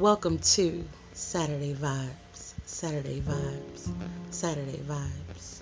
Welcome 0.00 0.38
to 0.38 0.82
Saturday 1.12 1.74
Vibes. 1.74 2.54
Saturday 2.64 3.20
Vibes. 3.20 3.92
Saturday 4.30 4.78
Vibes. 4.78 5.60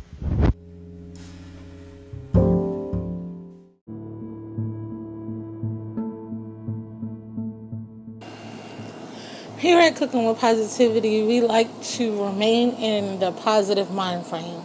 Here 9.58 9.80
at 9.80 9.96
Cooking 9.96 10.24
with 10.24 10.38
Positivity, 10.38 11.24
we 11.24 11.40
like 11.40 11.82
to 11.96 12.24
remain 12.26 12.74
in 12.74 13.18
the 13.18 13.32
positive 13.32 13.90
mind 13.90 14.24
frame, 14.24 14.62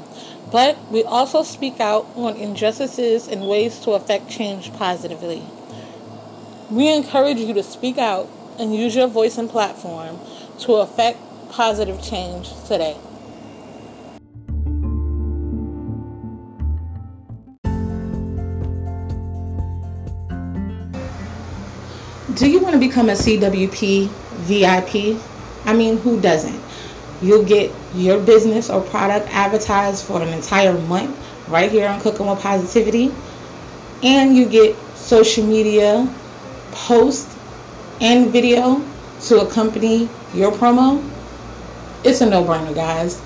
but 0.51 0.77
we 0.91 1.03
also 1.03 1.41
speak 1.41 1.79
out 1.79 2.05
on 2.15 2.35
injustices 2.35 3.27
and 3.27 3.47
ways 3.47 3.79
to 3.79 3.93
affect 3.93 4.29
change 4.29 4.71
positively. 4.73 5.41
We 6.69 6.93
encourage 6.93 7.39
you 7.39 7.55
to 7.55 7.63
speak 7.63 7.97
out 7.97 8.29
and 8.59 8.75
use 8.75 8.95
your 8.95 9.07
voice 9.07 9.37
and 9.37 9.49
platform 9.49 10.19
to 10.59 10.73
affect 10.73 11.17
positive 11.49 12.01
change 12.01 12.49
today. 12.67 12.97
Do 22.35 22.49
you 22.49 22.59
want 22.59 22.73
to 22.73 22.79
become 22.79 23.09
a 23.09 23.13
CWP 23.13 24.07
VIP? 24.47 25.21
I 25.65 25.73
mean, 25.73 25.97
who 25.97 26.19
doesn't? 26.19 26.59
You'll 27.21 27.45
get 27.45 27.71
your 27.93 28.19
business 28.19 28.69
or 28.69 28.81
product 28.81 29.27
advertised 29.29 30.03
for 30.03 30.21
an 30.21 30.29
entire 30.29 30.73
month 30.73 31.15
right 31.47 31.71
here 31.71 31.87
on 31.87 32.01
Cooking 32.01 32.25
with 32.25 32.39
Positivity. 32.39 33.13
And 34.01 34.35
you 34.35 34.47
get 34.47 34.75
social 34.95 35.45
media 35.45 36.11
post 36.71 37.32
and 38.03 38.31
video 38.31 38.83
to 39.21 39.39
accompany 39.39 40.09
your 40.33 40.51
promo. 40.51 41.01
It's 42.03 42.19
a 42.19 42.29
no 42.29 42.43
brainer, 42.43 42.75
guys. 42.75 43.19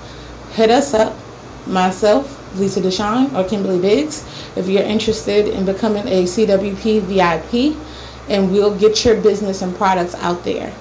Hit 0.52 0.70
us 0.70 0.94
up, 0.94 1.16
myself, 1.66 2.56
Lisa 2.56 2.80
Deshawn, 2.80 3.34
or 3.34 3.48
Kimberly 3.48 3.80
Biggs, 3.80 4.24
if 4.56 4.68
you're 4.68 4.84
interested 4.84 5.48
in 5.48 5.64
becoming 5.66 6.06
a 6.06 6.22
CWP 6.22 7.00
VIP, 7.02 7.76
and 8.30 8.52
we'll 8.52 8.78
get 8.78 9.04
your 9.04 9.20
business 9.20 9.62
and 9.62 9.74
products 9.76 10.14
out 10.14 10.44
there. 10.44 10.72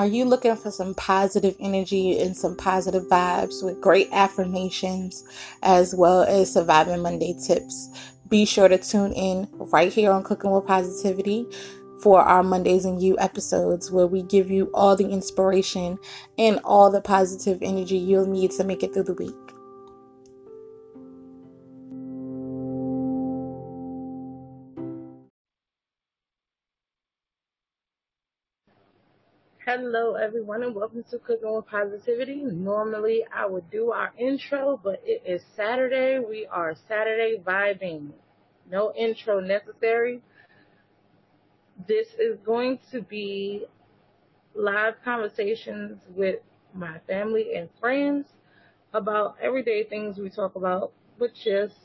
Are 0.00 0.06
you 0.06 0.24
looking 0.24 0.56
for 0.56 0.70
some 0.70 0.94
positive 0.94 1.54
energy 1.60 2.18
and 2.20 2.34
some 2.34 2.56
positive 2.56 3.02
vibes 3.08 3.62
with 3.62 3.82
great 3.82 4.08
affirmations 4.12 5.22
as 5.62 5.94
well 5.94 6.22
as 6.22 6.54
surviving 6.54 7.02
Monday 7.02 7.34
tips? 7.46 8.14
Be 8.26 8.46
sure 8.46 8.66
to 8.66 8.78
tune 8.78 9.12
in 9.12 9.46
right 9.52 9.92
here 9.92 10.10
on 10.10 10.22
Cooking 10.22 10.52
with 10.52 10.64
Positivity 10.64 11.44
for 12.02 12.22
our 12.22 12.42
Mondays 12.42 12.86
and 12.86 13.02
You 13.02 13.18
episodes 13.18 13.90
where 13.90 14.06
we 14.06 14.22
give 14.22 14.50
you 14.50 14.70
all 14.72 14.96
the 14.96 15.10
inspiration 15.10 15.98
and 16.38 16.60
all 16.64 16.90
the 16.90 17.02
positive 17.02 17.58
energy 17.60 17.98
you'll 17.98 18.24
need 18.24 18.52
to 18.52 18.64
make 18.64 18.82
it 18.82 18.94
through 18.94 19.02
the 19.02 19.12
week. 19.12 19.34
Hello, 29.72 30.14
everyone, 30.14 30.64
and 30.64 30.74
welcome 30.74 31.04
to 31.12 31.18
Cooking 31.20 31.54
with 31.54 31.64
Positivity. 31.68 32.42
Normally, 32.42 33.24
I 33.32 33.46
would 33.46 33.70
do 33.70 33.92
our 33.92 34.12
intro, 34.18 34.80
but 34.82 35.00
it 35.04 35.22
is 35.24 35.42
Saturday. 35.54 36.18
We 36.18 36.44
are 36.50 36.74
Saturday 36.88 37.40
vibing. 37.40 38.10
No 38.68 38.92
intro 38.98 39.38
necessary. 39.38 40.22
This 41.86 42.08
is 42.18 42.36
going 42.44 42.80
to 42.90 43.00
be 43.02 43.66
live 44.56 44.94
conversations 45.04 46.00
with 46.16 46.40
my 46.74 46.98
family 47.06 47.54
and 47.54 47.68
friends 47.78 48.26
about 48.92 49.36
everyday 49.40 49.84
things 49.84 50.18
we 50.18 50.30
talk 50.30 50.56
about, 50.56 50.90
but 51.16 51.30
just 51.44 51.76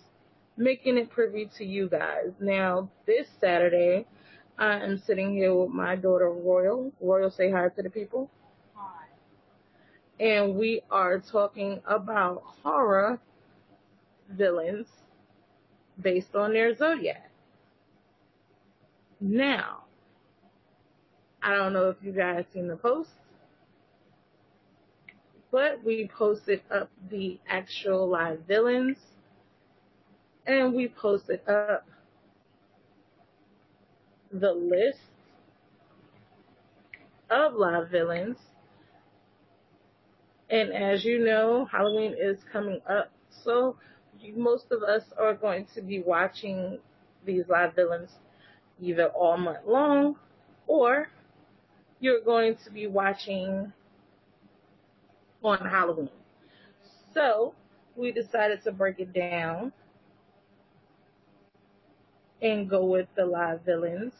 making 0.58 0.98
it 0.98 1.12
privy 1.12 1.52
to 1.60 1.64
you 1.64 1.88
guys. 1.88 2.32
Now, 2.40 2.90
this 3.06 3.28
Saturday, 3.40 4.08
I 4.58 4.80
am 4.80 4.98
sitting 4.98 5.34
here 5.34 5.54
with 5.54 5.70
my 5.72 5.96
daughter 5.96 6.30
Royal. 6.30 6.92
Royal, 7.02 7.30
say 7.30 7.52
hi 7.52 7.70
to 7.70 7.84
the 7.84 7.90
people. 7.90 8.30
Hi. 8.76 9.08
And 10.20 10.56
we 10.56 10.82
are 10.90 11.20
talking 11.20 11.82
about 11.86 12.44
horror 12.64 13.20
villains 14.30 14.88
based 16.02 16.36
on 16.36 16.54
their 16.54 16.74
zodiac. 16.76 17.30
Now, 19.20 19.84
I 21.42 21.54
don't 21.56 21.74
know 21.74 21.90
if 21.90 21.98
you 22.02 22.12
guys 22.12 22.46
seen 22.54 22.68
the 22.68 22.78
post, 22.78 23.12
but 25.52 25.84
we 25.84 26.08
posted 26.08 26.62
up 26.72 26.90
the 27.10 27.40
actual 27.48 28.08
live 28.08 28.40
villains 28.48 28.98
and 30.48 30.74
we 30.74 30.88
posted 30.88 31.48
up 31.48 31.88
the 34.40 34.54
list 34.54 35.00
of 37.30 37.54
live 37.54 37.90
villains. 37.90 38.38
And 40.50 40.72
as 40.72 41.04
you 41.04 41.24
know, 41.26 41.66
Halloween 41.66 42.16
is 42.20 42.38
coming 42.52 42.82
up, 42.88 43.12
so 43.30 43.78
most 44.36 44.72
of 44.72 44.84
us 44.84 45.04
are 45.20 45.34
going 45.34 45.66
to 45.76 45.82
be 45.82 46.00
watching 46.00 46.80
these 47.26 47.46
live 47.48 47.76
villains 47.76 48.12
either 48.82 49.08
all 49.08 49.38
month 49.38 49.60
long 49.66 50.16
or 50.68 51.10
you're 52.00 52.22
going 52.22 52.56
to 52.64 52.72
be 52.72 52.88
watching 52.88 53.72
on 55.44 55.60
Halloween. 55.60 56.10
So 57.14 57.54
we 57.96 58.12
decided 58.12 58.64
to 58.64 58.72
break 58.72 59.00
it 59.00 59.14
down 59.14 59.72
and 62.42 62.70
go 62.70 62.86
with 62.86 63.08
the 63.16 63.26
live 63.26 63.62
villains. 63.66 64.14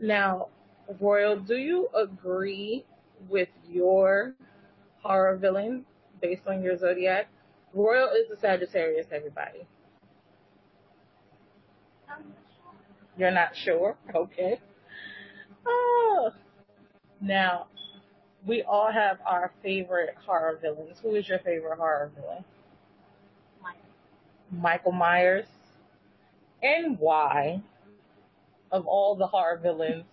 Now, 0.00 0.48
Royal, 1.00 1.38
do 1.38 1.56
you 1.56 1.88
agree 1.94 2.84
with 3.28 3.48
your 3.68 4.34
horror 5.02 5.36
villain 5.36 5.84
based 6.20 6.46
on 6.46 6.62
your 6.62 6.76
zodiac? 6.76 7.28
Royal 7.72 8.08
is 8.10 8.30
a 8.30 8.40
Sagittarius, 8.40 9.06
everybody. 9.10 9.66
You're 13.16 13.30
not 13.30 13.56
sure? 13.56 13.96
Okay. 14.14 14.60
Oh. 15.66 16.32
Now, 17.20 17.66
we 18.46 18.62
all 18.62 18.90
have 18.92 19.18
our 19.26 19.52
favorite 19.62 20.14
horror 20.26 20.58
villains. 20.60 20.98
Who 21.02 21.14
is 21.14 21.28
your 21.28 21.38
favorite 21.38 21.78
horror 21.78 22.10
villain? 22.14 22.44
Michael. 23.62 23.80
Michael 24.50 24.92
Myers. 24.92 25.46
And 26.64 26.98
why? 26.98 27.62
Of 28.72 28.86
all 28.86 29.14
the 29.14 29.26
horror 29.26 29.60
villains, 29.62 30.06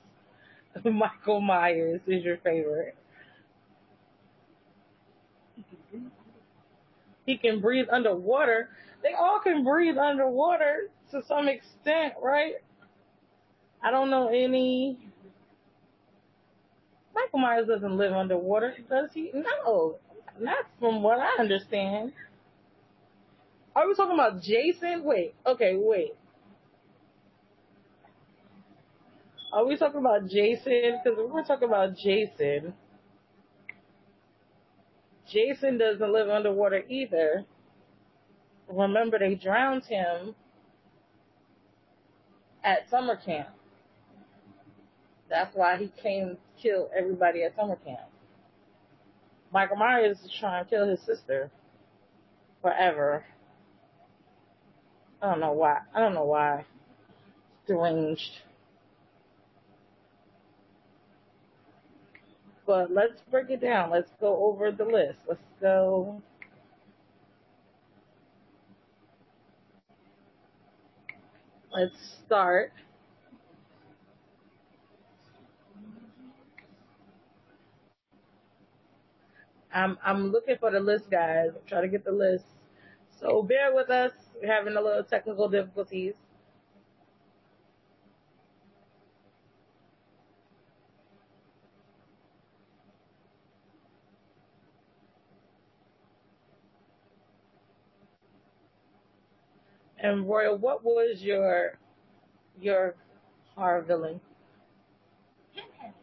Michael 0.83 1.41
Myers 1.41 2.01
is 2.05 2.23
your 2.23 2.37
favorite. 2.37 2.95
He 7.25 7.37
can 7.37 7.61
breathe 7.61 7.87
underwater. 7.89 8.69
They 9.01 9.13
all 9.13 9.39
can 9.39 9.63
breathe 9.63 9.97
underwater 9.97 10.89
to 11.11 11.23
some 11.25 11.47
extent, 11.47 12.15
right? 12.21 12.55
I 13.81 13.89
don't 13.89 14.09
know 14.09 14.27
any. 14.27 14.97
Michael 17.15 17.39
Myers 17.39 17.67
doesn't 17.67 17.97
live 17.97 18.13
underwater, 18.13 18.75
does 18.89 19.09
he? 19.13 19.31
No, 19.33 19.97
not 20.39 20.65
from 20.79 21.01
what 21.01 21.19
I 21.19 21.37
understand. 21.39 22.11
Are 23.75 23.87
we 23.87 23.95
talking 23.95 24.13
about 24.15 24.41
Jason? 24.41 25.03
Wait, 25.03 25.33
okay, 25.45 25.75
wait. 25.77 26.13
Are 29.53 29.65
we 29.65 29.77
talking 29.77 29.99
about 29.99 30.27
Jason? 30.27 30.99
Because 31.03 31.19
we're 31.29 31.43
talking 31.43 31.67
about 31.67 31.95
Jason, 31.97 32.73
Jason 35.31 35.77
doesn't 35.77 36.13
live 36.13 36.29
underwater 36.29 36.83
either. 36.89 37.45
Remember, 38.69 39.19
they 39.19 39.35
drowned 39.35 39.83
him 39.85 40.35
at 42.63 42.89
summer 42.89 43.17
camp. 43.17 43.49
That's 45.29 45.55
why 45.55 45.77
he 45.77 45.91
came 46.01 46.37
kill 46.61 46.89
everybody 46.97 47.43
at 47.43 47.55
summer 47.55 47.77
camp. 47.77 48.09
Michael 49.53 49.77
Myers 49.77 50.17
is 50.23 50.31
trying 50.39 50.63
to 50.63 50.69
kill 50.69 50.87
his 50.87 50.99
sister 51.01 51.49
forever. 52.61 53.25
I 55.21 55.31
don't 55.31 55.39
know 55.39 55.53
why. 55.53 55.79
I 55.93 55.99
don't 55.99 56.13
know 56.13 56.25
why. 56.25 56.65
Deranged. 57.67 58.31
But 62.71 62.89
let's 62.89 63.19
break 63.29 63.49
it 63.49 63.59
down. 63.59 63.89
Let's 63.89 64.09
go 64.21 64.45
over 64.45 64.71
the 64.71 64.85
list. 64.85 65.19
Let's 65.27 65.41
go. 65.59 66.21
Let's 71.73 71.97
start. 72.25 72.71
I'm 79.73 79.97
I'm 80.01 80.31
looking 80.31 80.55
for 80.57 80.71
the 80.71 80.79
list, 80.79 81.11
guys. 81.11 81.49
I'm 81.53 81.67
trying 81.67 81.81
to 81.81 81.89
get 81.89 82.05
the 82.05 82.13
list. 82.13 82.45
So 83.19 83.43
bear 83.43 83.75
with 83.75 83.89
us. 83.89 84.13
We're 84.41 84.47
having 84.47 84.77
a 84.77 84.81
little 84.81 85.03
technical 85.03 85.49
difficulties. 85.49 86.13
And 100.01 100.27
Royal, 100.27 100.57
what 100.57 100.83
was 100.83 101.21
your 101.21 101.77
your 102.59 102.95
horror 103.55 103.83
villain? 103.83 104.19
Pinhead. 105.53 105.93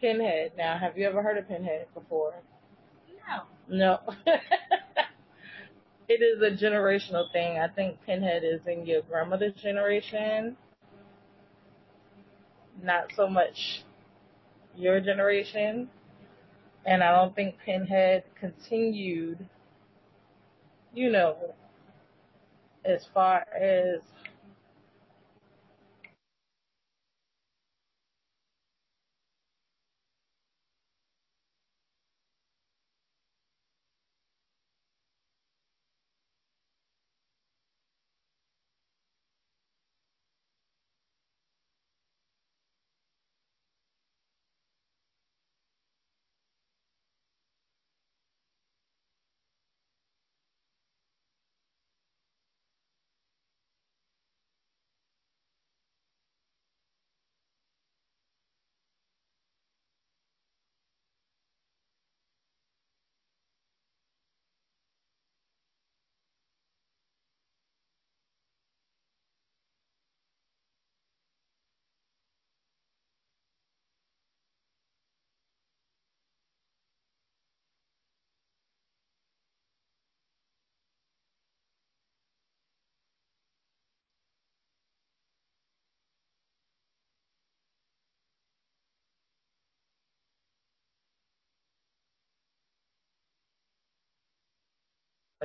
Pinhead. 0.00 0.52
Now, 0.56 0.76
have 0.76 0.98
you 0.98 1.06
ever 1.06 1.22
heard 1.22 1.38
of 1.38 1.46
Pinhead 1.46 1.86
before? 1.94 2.34
No. 3.28 3.42
No. 3.68 4.00
it 6.08 6.20
is 6.20 6.42
a 6.42 6.50
generational 6.62 7.30
thing. 7.32 7.58
I 7.58 7.68
think 7.68 7.98
Pinhead 8.04 8.42
is 8.42 8.60
in 8.66 8.84
your 8.84 9.02
grandmother's 9.02 9.54
generation. 9.54 10.56
Not 12.82 13.12
so 13.14 13.28
much 13.28 13.84
your 14.76 15.00
generation. 15.00 15.88
And 16.86 17.04
I 17.04 17.14
don't 17.14 17.36
think 17.36 17.56
Pinhead 17.64 18.24
continued, 18.38 19.46
you 20.94 21.10
know, 21.10 21.54
as 22.88 23.06
far 23.06 23.46
as 23.54 24.00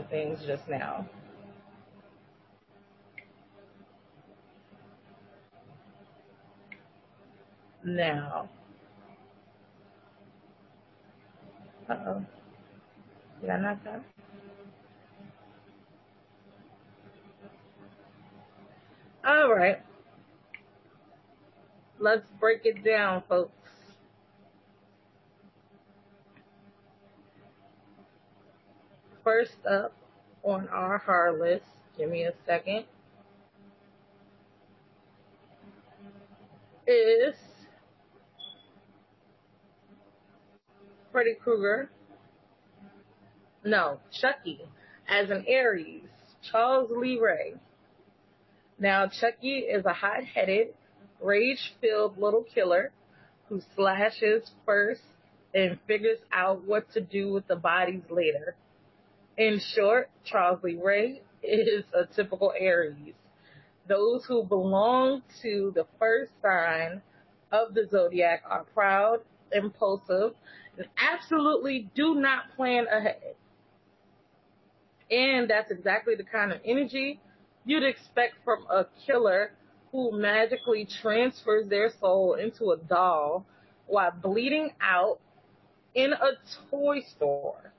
things 0.01 0.40
just 0.45 0.68
now. 0.68 1.07
Now. 7.84 8.50
Uh 11.90 11.94
oh. 12.07 12.25
Did 13.42 13.50
I 13.50 13.60
knock 13.60 13.84
that? 13.84 14.01
All 19.25 19.54
right. 19.54 19.80
Let's 22.00 22.30
break 22.40 22.66
it 22.66 22.84
down, 22.84 23.24
folks. 23.30 23.62
First 29.24 29.56
up 29.66 29.94
on 30.44 30.68
our 30.68 30.98
hard 30.98 31.40
list, 31.40 31.64
give 31.98 32.10
me 32.10 32.24
a 32.24 32.34
second, 32.46 32.84
is 36.86 37.36
Freddy 41.14 41.36
Krueger. 41.42 41.90
No, 43.64 44.00
Chucky 44.12 44.60
as 45.08 45.30
an 45.30 45.46
Aries, 45.48 46.02
Charles 46.52 46.92
Lee 46.92 47.18
Ray. 47.18 47.54
Now, 48.78 49.08
Chucky 49.08 49.60
is 49.60 49.86
a 49.86 49.94
hot 49.94 50.26
headed, 50.26 50.74
rage 51.22 51.74
filled 51.80 52.18
little 52.18 52.44
killer 52.44 52.92
who 53.48 53.62
slashes 53.76 54.52
first 54.66 55.04
and 55.54 55.80
figures 55.88 56.19
out 56.34 56.66
what 56.66 56.92
to 56.94 57.00
do 57.00 57.31
with 57.31 57.48
the 57.48 57.56
bodies 57.56 58.02
later. 58.10 58.56
In 59.38 59.59
short, 59.59 60.09
Charles 60.24 60.63
Lee 60.63 60.80
Ray 60.81 61.21
is 61.41 61.83
a 61.94 62.06
typical 62.06 62.53
Aries. 62.57 63.15
Those 63.88 64.24
who 64.25 64.44
belong 64.44 65.24
to 65.41 65.71
the 65.75 65.88
first 65.97 66.31
sign 66.41 67.01
of 67.51 67.74
the 67.74 67.88
zodiac 67.89 68.44
are 68.47 68.63
proud, 68.75 69.19
impulsive, 69.52 70.33
and 70.78 70.87
absolutely 70.97 71.90
do 71.95 72.16
not 72.16 72.56
plan 72.56 72.85
ahead. 72.87 73.35
And 75.09 75.49
that's 75.49 75.71
exactly 75.71 76.16
the 76.16 76.23
kind 76.23 76.52
of 76.52 76.61
energy 76.63 77.19
you'd 77.66 77.83
expect 77.83 78.35
from 78.44 78.66
a 78.69 78.85
killer 79.06 79.52
who 79.92 80.11
magically 80.11 80.87
transfers 81.02 81.68
their 81.69 81.92
soul 81.99 82.35
into 82.35 82.71
a 82.71 82.78
doll 82.78 83.45
while 83.87 84.11
bleeding 84.11 84.71
out 84.81 85.19
in 85.95 86.13
a 86.13 86.31
toy 86.69 87.02
store. 87.16 87.72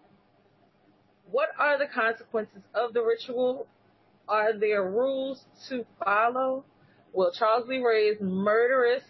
What 1.31 1.49
are 1.59 1.79
the 1.79 1.87
consequences 1.87 2.63
of 2.75 2.93
the 2.93 3.03
ritual? 3.03 3.67
Are 4.29 4.59
there 4.59 4.85
rules 4.85 5.45
to 5.69 5.85
follow? 6.03 6.65
Will 7.13 7.33
Charles 7.33 7.69
Lee 7.69 7.83
Ray's 7.83 8.21
murderous 8.21 9.05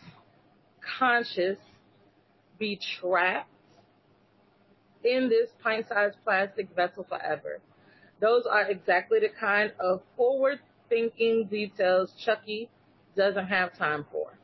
conscience 0.99 1.61
be 2.59 2.78
trapped 3.00 3.49
in 5.02 5.28
this 5.28 5.50
pint-sized 5.62 6.16
plastic 6.25 6.68
vessel 6.75 7.04
forever? 7.09 7.61
Those 8.21 8.44
are 8.47 8.71
exactly 8.71 9.21
the 9.21 9.28
kind 9.28 9.73
of 9.78 10.02
forward-thinking 10.16 11.47
details 11.47 12.12
Chucky 12.25 12.71
doesn't 13.16 13.47
have 13.47 13.76
time 13.76 14.06
for. 14.11 14.38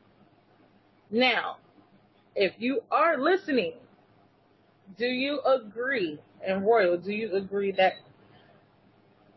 Now, 1.09 1.57
if 2.35 2.53
you 2.57 2.83
are 2.91 3.17
listening, 3.17 3.73
do 4.97 5.05
you 5.05 5.41
agree 5.41 6.19
and 6.45 6.65
Royal, 6.65 6.97
do 6.97 7.11
you 7.11 7.35
agree 7.35 7.71
that 7.73 7.93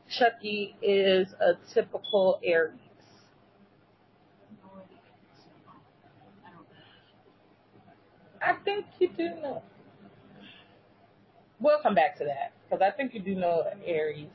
Chucky 0.09 0.77
is 0.83 1.35
a 1.41 1.55
typical 1.73 2.41
Aries? 2.45 2.79
I 8.43 8.55
think 8.65 8.87
you 8.99 9.09
do 9.09 9.31
know. 9.43 9.63
We'll 11.61 11.81
come 11.81 11.95
back 11.95 12.19
to 12.19 12.25
that 12.25 12.53
because 12.69 12.83
I 12.83 12.91
think 12.91 13.15
you 13.15 13.21
do 13.21 13.35
know 13.35 13.65
Aries. 13.85 14.29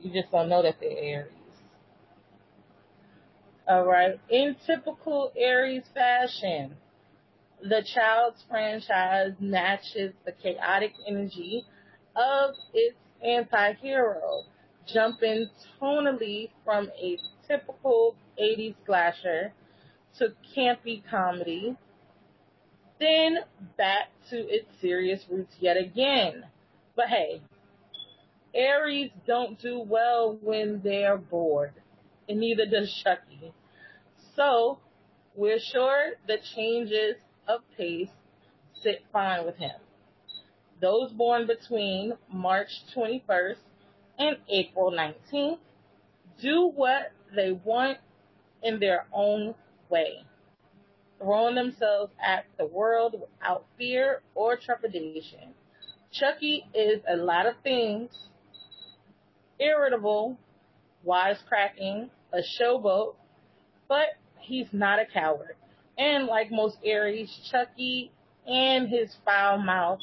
You 0.00 0.12
just 0.12 0.30
don't 0.30 0.48
know 0.48 0.62
that 0.62 0.76
they're 0.80 0.96
Aries. 0.98 1.32
All 3.68 3.84
right. 3.84 4.18
In 4.28 4.56
typical 4.66 5.32
Aries 5.36 5.84
fashion, 5.94 6.76
the 7.64 7.82
Child's 7.94 8.44
franchise 8.50 9.32
matches 9.40 10.12
the 10.26 10.32
chaotic 10.32 10.92
energy 11.08 11.64
of 12.14 12.54
its 12.74 12.96
anti-hero, 13.24 14.42
jumping 14.86 15.48
tonally 15.80 16.50
from 16.62 16.90
a 17.02 17.18
typical 17.48 18.16
80s 18.38 18.74
slasher 18.84 19.54
to 20.18 20.34
campy 20.54 21.02
comedy. 21.10 21.76
then 23.00 23.38
back 23.78 24.08
to 24.30 24.36
its 24.36 24.66
serious 24.80 25.24
roots 25.30 25.54
yet 25.58 25.76
again. 25.78 26.44
But 26.94 27.06
hey, 27.08 27.40
Aries 28.54 29.10
don't 29.26 29.58
do 29.58 29.80
well 29.80 30.38
when 30.42 30.80
they're 30.84 31.16
bored, 31.18 31.72
and 32.28 32.40
neither 32.40 32.66
does 32.66 32.94
Chucky. 33.02 33.52
So, 34.36 34.78
we're 35.34 35.58
sure 35.58 36.12
the 36.28 36.36
changes 36.54 37.16
of 37.48 37.60
pace 37.76 38.10
sit 38.82 39.04
fine 39.12 39.44
with 39.44 39.56
him. 39.56 39.76
Those 40.80 41.12
born 41.12 41.46
between 41.46 42.14
March 42.32 42.68
21st 42.94 43.56
and 44.18 44.36
April 44.48 44.92
19th 44.92 45.58
do 46.40 46.72
what 46.74 47.12
they 47.34 47.52
want 47.52 47.98
in 48.62 48.80
their 48.80 49.06
own 49.12 49.54
way, 49.88 50.24
throwing 51.18 51.54
themselves 51.54 52.12
at 52.22 52.44
the 52.58 52.66
world 52.66 53.14
without 53.20 53.64
fear 53.78 54.22
or 54.34 54.56
trepidation. 54.56 55.54
Chucky 56.12 56.66
is 56.74 57.00
a 57.08 57.16
lot 57.16 57.46
of 57.46 57.54
things 57.62 58.10
irritable, 59.58 60.36
wisecracking, 61.06 62.10
a 62.32 62.38
showboat, 62.60 63.14
but 63.88 64.08
he's 64.38 64.66
not 64.72 64.98
a 64.98 65.06
coward. 65.06 65.56
And 65.96 66.26
like 66.26 66.50
most 66.50 66.76
Aries, 66.84 67.30
Chucky 67.50 68.10
and 68.46 68.88
his 68.88 69.14
foul 69.24 69.58
mouth 69.58 70.00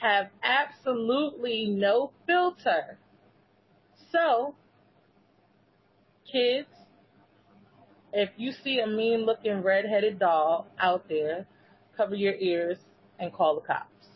have 0.00 0.28
absolutely 0.42 1.66
no 1.66 2.12
filter. 2.26 2.98
So, 4.12 4.54
kids, 6.30 6.68
if 8.12 8.30
you 8.36 8.52
see 8.52 8.80
a 8.80 8.86
mean 8.86 9.24
looking 9.24 9.62
red-headed 9.62 10.18
doll 10.18 10.66
out 10.78 11.08
there, 11.08 11.46
cover 11.96 12.14
your 12.14 12.34
ears 12.34 12.78
and 13.18 13.32
call 13.32 13.56
the 13.56 13.60
cops. 13.60 14.06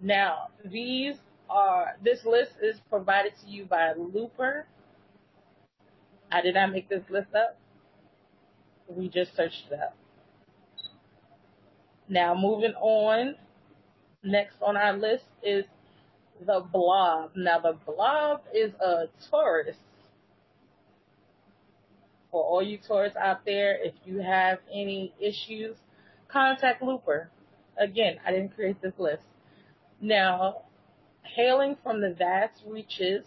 Now, 0.00 0.48
these 0.64 1.16
are, 1.50 1.96
this 2.02 2.24
list 2.24 2.52
is 2.62 2.76
provided 2.88 3.32
to 3.42 3.50
you 3.50 3.64
by 3.64 3.92
Looper. 3.92 4.66
I 6.30 6.40
did 6.40 6.54
not 6.54 6.72
make 6.72 6.88
this 6.88 7.02
list 7.10 7.34
up. 7.34 7.58
We 8.88 9.08
just 9.08 9.36
searched 9.36 9.64
it 9.70 9.78
up. 9.80 9.96
Now, 12.08 12.34
moving 12.34 12.74
on, 12.74 13.36
next 14.22 14.56
on 14.60 14.76
our 14.76 14.92
list 14.96 15.24
is 15.42 15.64
the 16.44 16.60
blob. 16.72 17.30
Now, 17.34 17.60
the 17.60 17.76
blob 17.86 18.42
is 18.54 18.72
a 18.74 19.06
Taurus. 19.30 19.76
For 22.30 22.42
all 22.42 22.62
you 22.62 22.78
Taurus 22.78 23.14
out 23.16 23.44
there, 23.44 23.78
if 23.82 23.94
you 24.04 24.18
have 24.18 24.58
any 24.72 25.14
issues, 25.20 25.76
contact 26.28 26.82
Looper. 26.82 27.30
Again, 27.78 28.16
I 28.26 28.32
didn't 28.32 28.54
create 28.54 28.82
this 28.82 28.94
list. 28.98 29.22
Now, 30.00 30.62
hailing 31.22 31.76
from 31.82 32.00
the 32.00 32.12
vast 32.12 32.62
reaches 32.66 33.24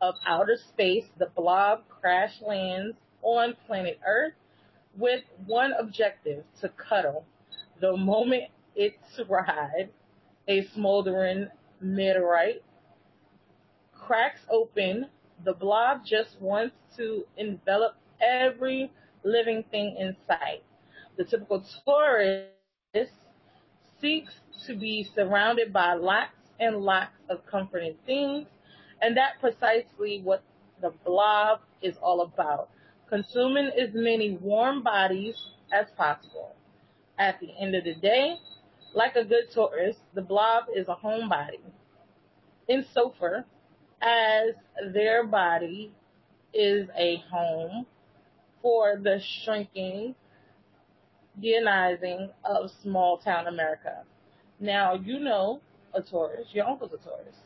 of 0.00 0.14
outer 0.26 0.56
space, 0.68 1.04
the 1.18 1.26
blob 1.26 1.82
crash 1.88 2.40
lands 2.46 2.96
on 3.22 3.56
planet 3.66 3.98
Earth 4.06 4.34
with 4.96 5.22
one 5.46 5.72
objective 5.72 6.44
to 6.60 6.68
cuddle. 6.68 7.24
The 7.82 7.96
moment 7.96 8.44
it's 8.76 9.18
arrived, 9.18 9.90
a 10.46 10.64
smoldering 10.66 11.48
meteorite 11.80 12.62
cracks 13.92 14.38
open. 14.48 15.06
The 15.44 15.54
blob 15.54 16.06
just 16.06 16.40
wants 16.40 16.76
to 16.96 17.24
envelop 17.36 17.96
every 18.20 18.92
living 19.24 19.64
thing 19.72 19.96
in 19.98 20.14
sight. 20.28 20.62
The 21.16 21.24
typical 21.24 21.64
tourist 21.84 22.52
seeks 24.00 24.32
to 24.68 24.76
be 24.76 25.02
surrounded 25.16 25.72
by 25.72 25.94
lots 25.94 26.36
and 26.60 26.76
lots 26.76 27.16
of 27.28 27.44
comforting 27.46 27.96
things, 28.06 28.46
and 29.00 29.16
that's 29.16 29.40
precisely 29.40 30.20
what 30.22 30.44
the 30.80 30.92
blob 31.04 31.62
is 31.82 31.96
all 32.00 32.20
about. 32.20 32.68
Consuming 33.08 33.72
as 33.76 33.90
many 33.92 34.38
warm 34.40 34.84
bodies 34.84 35.34
as 35.72 35.88
possible. 35.96 36.54
At 37.22 37.38
the 37.38 37.52
end 37.56 37.76
of 37.76 37.84
the 37.84 37.94
day, 37.94 38.34
like 38.94 39.14
a 39.14 39.24
good 39.24 39.44
Taurus, 39.54 39.94
the 40.12 40.22
blob 40.22 40.64
is 40.74 40.88
a 40.88 40.96
homebody. 40.96 41.60
Insofar 42.68 43.44
as 44.00 44.54
their 44.92 45.24
body 45.24 45.92
is 46.52 46.88
a 46.96 47.22
home 47.30 47.86
for 48.60 48.96
the 49.00 49.20
shrinking, 49.44 50.16
deionizing 51.40 52.30
of 52.44 52.70
small 52.82 53.18
town 53.18 53.46
America. 53.46 54.02
Now, 54.58 54.94
you 54.94 55.20
know 55.20 55.60
a 55.94 56.02
Taurus, 56.02 56.48
your 56.52 56.66
uncle's 56.66 56.92
a 56.92 57.08
Taurus. 57.08 57.36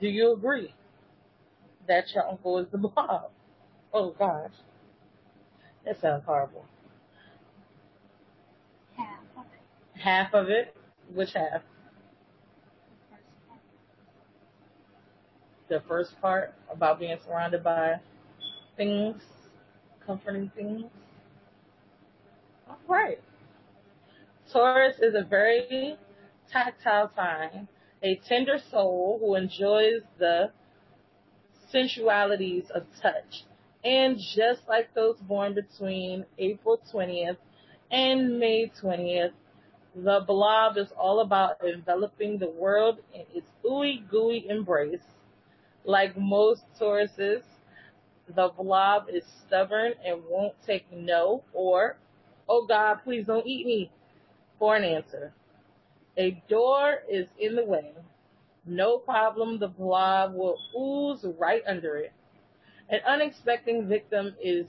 Do 0.00 0.06
you 0.06 0.32
agree 0.32 0.72
that 1.88 2.04
your 2.14 2.28
uncle 2.28 2.58
is 2.58 2.68
the 2.70 2.78
blob? 2.78 3.32
Oh 3.92 4.14
gosh. 4.16 4.52
That 5.84 6.00
sounds 6.00 6.22
horrible. 6.24 6.64
Half 8.96 9.20
of 9.36 9.44
it. 9.52 9.89
Half 10.02 10.32
of 10.32 10.48
it? 10.48 10.74
Which 11.14 11.34
half? 11.34 11.62
The 15.68 15.82
first 15.86 16.18
part. 16.20 16.54
About 16.72 16.98
being 16.98 17.16
surrounded 17.24 17.62
by 17.62 17.96
things, 18.76 19.20
comforting 20.06 20.50
things. 20.56 20.84
All 22.68 22.78
right. 22.88 23.20
Taurus 24.52 24.96
is 25.00 25.14
a 25.14 25.22
very 25.22 25.96
tactile 26.50 27.10
sign, 27.14 27.68
a 28.02 28.20
tender 28.26 28.58
soul 28.70 29.18
who 29.20 29.34
enjoys 29.34 30.02
the 30.18 30.50
sensualities 31.70 32.64
of 32.74 32.84
touch. 33.02 33.44
And 33.84 34.18
just 34.34 34.62
like 34.68 34.94
those 34.94 35.16
born 35.18 35.54
between 35.54 36.24
April 36.38 36.80
20th 36.92 37.36
and 37.90 38.38
May 38.38 38.70
20th, 38.82 39.32
the 39.94 40.20
blob 40.26 40.76
is 40.76 40.92
all 40.96 41.20
about 41.20 41.62
enveloping 41.64 42.38
the 42.38 42.50
world 42.50 42.98
in 43.14 43.22
its 43.34 43.50
ooey 43.64 44.08
gooey 44.08 44.48
embrace. 44.48 45.02
Like 45.84 46.16
most 46.16 46.62
Tauruses, 46.78 47.42
the 48.34 48.48
blob 48.56 49.06
is 49.12 49.24
stubborn 49.46 49.92
and 50.04 50.22
won't 50.28 50.54
take 50.66 50.90
no 50.92 51.42
or, 51.52 51.96
oh 52.48 52.66
God, 52.66 53.00
please 53.04 53.26
don't 53.26 53.46
eat 53.46 53.66
me, 53.66 53.90
for 54.58 54.76
an 54.76 54.84
answer. 54.84 55.32
A 56.16 56.42
door 56.48 56.98
is 57.10 57.26
in 57.38 57.56
the 57.56 57.64
way. 57.64 57.92
No 58.66 58.98
problem, 58.98 59.58
the 59.58 59.68
blob 59.68 60.34
will 60.34 60.58
ooze 60.78 61.24
right 61.38 61.62
under 61.66 61.96
it. 61.96 62.12
An 62.90 63.00
unexpected 63.06 63.88
victim 63.88 64.34
is 64.42 64.66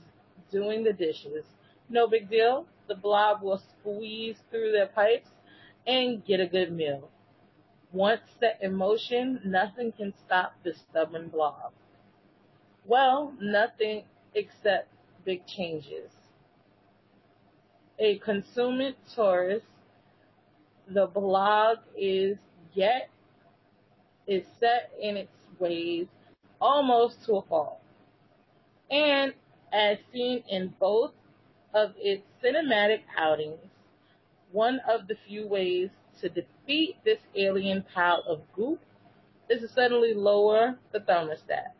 doing 0.50 0.82
the 0.82 0.92
dishes. 0.92 1.44
No 1.88 2.08
big 2.08 2.30
deal. 2.30 2.66
The 2.88 2.94
blob 2.94 3.42
will 3.42 3.58
squeeze 3.58 4.36
through 4.50 4.72
their 4.72 4.86
pipes 4.86 5.30
and 5.86 6.24
get 6.24 6.40
a 6.40 6.46
good 6.46 6.72
meal. 6.72 7.10
Once 7.92 8.22
set 8.40 8.58
in 8.62 8.74
motion, 8.74 9.40
nothing 9.44 9.92
can 9.92 10.14
stop 10.24 10.54
the 10.62 10.74
stubborn 10.74 11.28
blob. 11.28 11.72
Well, 12.86 13.34
nothing 13.40 14.04
except 14.34 14.88
big 15.24 15.46
changes. 15.46 16.10
A 17.98 18.18
consumate 18.18 18.96
Taurus, 19.14 19.62
the 20.88 21.06
blob 21.06 21.78
is 21.96 22.38
yet 22.74 23.10
is 24.26 24.44
set 24.58 24.90
in 25.00 25.16
its 25.16 25.32
ways 25.58 26.06
almost 26.60 27.24
to 27.26 27.34
a 27.36 27.42
fault. 27.42 27.80
And 28.90 29.34
as 29.72 29.98
seen 30.12 30.44
in 30.48 30.74
both 30.78 31.12
of 31.74 31.92
its 31.96 32.22
cinematic 32.44 33.00
outings, 33.18 33.58
one 34.52 34.80
of 34.88 35.08
the 35.08 35.16
few 35.26 35.46
ways 35.46 35.88
to 36.20 36.28
defeat 36.28 36.96
this 37.04 37.18
alien 37.34 37.84
pile 37.94 38.22
of 38.28 38.40
goop 38.54 38.80
is 39.48 39.60
to 39.62 39.68
suddenly 39.68 40.14
lower 40.14 40.78
the 40.92 41.00
thermostat. 41.00 41.72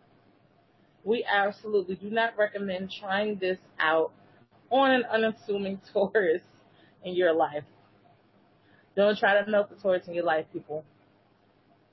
We 1.05 1.25
absolutely 1.31 1.97
do 1.97 2.11
not 2.11 2.37
recommend 2.39 2.93
trying 3.01 3.39
this 3.39 3.59
out 3.79 4.13
on 4.71 4.91
an 4.91 5.05
unassuming 5.11 5.81
Taurus 5.93 6.43
in 7.05 7.15
your 7.15 7.35
life. 7.35 7.65
Don't 8.97 9.19
try 9.19 9.43
to 9.43 9.51
milk 9.51 9.71
the 9.71 9.77
Taurus 9.77 10.07
in 10.07 10.15
your 10.15 10.25
life, 10.25 10.47
people. 10.53 10.85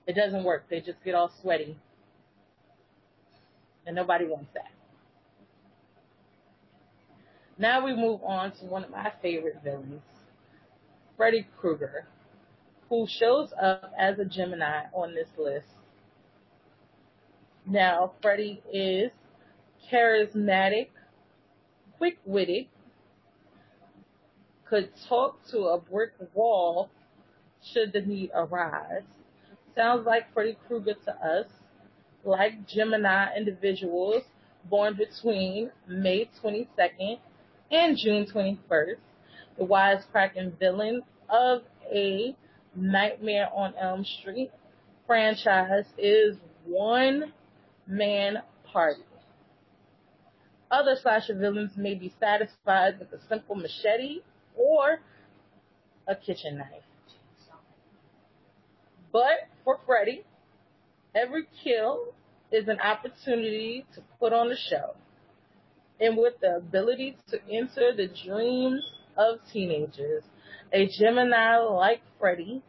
It 0.05 0.13
doesn't 0.15 0.43
work. 0.43 0.65
They 0.69 0.81
just 0.81 1.03
get 1.03 1.15
all 1.15 1.31
sweaty. 1.41 1.77
And 3.85 3.95
nobody 3.95 4.25
wants 4.25 4.49
that. 4.53 4.71
Now 7.59 7.83
we 7.83 7.93
move 7.93 8.21
on 8.23 8.53
to 8.53 8.65
one 8.65 8.85
of 8.85 8.89
my 8.89 9.11
favorite 9.21 9.57
villains, 9.61 10.01
Freddy 11.17 11.45
Krueger, 11.59 12.07
who 12.87 13.05
shows 13.05 13.49
up 13.61 13.91
as 13.99 14.17
a 14.17 14.23
Gemini 14.23 14.85
on 14.93 15.13
this 15.13 15.27
list. 15.37 15.67
Now, 17.67 18.13
Freddy 18.21 18.63
is 18.71 19.11
charismatic, 19.91 20.87
quick-witted, 21.97 22.67
could 24.69 24.91
talk 25.09 25.39
to 25.51 25.65
a 25.65 25.81
brick 25.81 26.13
wall 26.33 26.89
should 27.73 27.91
the 27.91 27.99
need 27.99 28.31
arise. 28.33 29.03
Sounds 29.75 30.05
like 30.05 30.33
Freddy 30.33 30.57
Krueger 30.65 30.93
to 31.05 31.11
us, 31.11 31.47
like 32.23 32.65
Gemini 32.69 33.35
individuals 33.35 34.23
born 34.69 34.95
between 34.95 35.71
May 35.89 36.29
22nd 36.41 37.19
and 37.71 37.97
June 37.97 38.25
21st, 38.25 38.95
the 39.57 39.65
wisecracking 39.65 40.57
villain 40.59 41.01
of 41.29 41.61
a 41.93 42.35
Nightmare 42.75 43.49
on 43.53 43.73
Elm 43.79 44.05
Street 44.05 44.51
franchise 45.05 45.85
is 45.97 46.37
one 46.65 47.33
man 47.87 48.37
party. 48.71 49.01
Other 50.71 50.95
slasher 51.01 51.35
villains 51.35 51.71
may 51.75 51.95
be 51.95 52.13
satisfied 52.19 52.99
with 52.99 53.11
a 53.11 53.19
simple 53.27 53.55
machete 53.55 54.19
or 54.55 54.99
a 56.07 56.15
kitchen 56.15 56.57
knife. 56.59 56.83
But 59.11 59.49
for 59.63 59.79
Freddy, 59.85 60.23
every 61.15 61.47
kill 61.63 62.13
is 62.51 62.67
an 62.67 62.79
opportunity 62.79 63.85
to 63.95 64.01
put 64.19 64.31
on 64.31 64.51
a 64.51 64.55
show. 64.55 64.95
And 65.99 66.17
with 66.17 66.39
the 66.41 66.57
ability 66.57 67.17
to 67.29 67.39
enter 67.51 67.93
the 67.95 68.07
dreams 68.25 68.83
of 69.17 69.39
teenagers, 69.51 70.23
a 70.71 70.87
Gemini 70.87 71.57
like 71.57 72.01
Freddy 72.19 72.61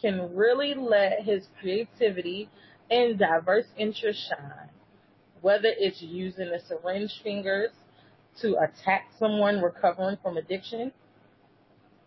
can 0.00 0.34
really 0.34 0.74
let 0.74 1.22
his 1.22 1.46
creativity 1.60 2.48
and 2.90 3.18
diverse 3.18 3.66
interests 3.78 4.28
shine. 4.28 4.68
Whether 5.40 5.68
it's 5.78 6.02
using 6.02 6.50
the 6.50 6.60
syringe 6.68 7.20
fingers 7.22 7.70
to 8.40 8.56
attack 8.58 9.08
someone 9.18 9.62
recovering 9.62 10.18
from 10.22 10.36
addiction, 10.36 10.92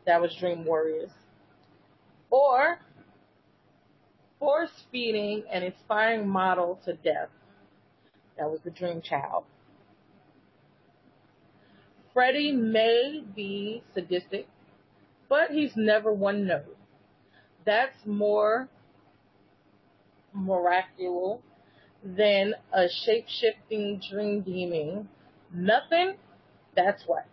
that 0.05 0.21
was 0.21 0.35
Dream 0.39 0.65
Warriors, 0.65 1.11
or 2.29 2.79
force 4.39 4.71
feeding 4.91 5.43
an 5.51 5.63
inspiring 5.63 6.27
model 6.27 6.79
to 6.85 6.93
death, 6.93 7.29
that 8.37 8.49
was 8.49 8.59
the 8.63 8.71
Dream 8.71 9.01
Child. 9.01 9.43
Freddy 12.17 12.51
may 12.51 13.23
be 13.35 13.83
sadistic, 13.93 14.47
but 15.29 15.51
he's 15.51 15.73
never 15.75 16.11
one 16.11 16.47
note. 16.47 16.75
That's 17.63 18.07
more 18.07 18.69
miraculous 20.33 21.41
than 22.03 22.55
a 22.73 22.87
shape 22.89 23.27
shifting 23.27 24.01
dream 24.09 24.41
demon. 24.41 25.09
Nothing, 25.53 26.15
that's 26.75 27.03
what. 27.05 27.27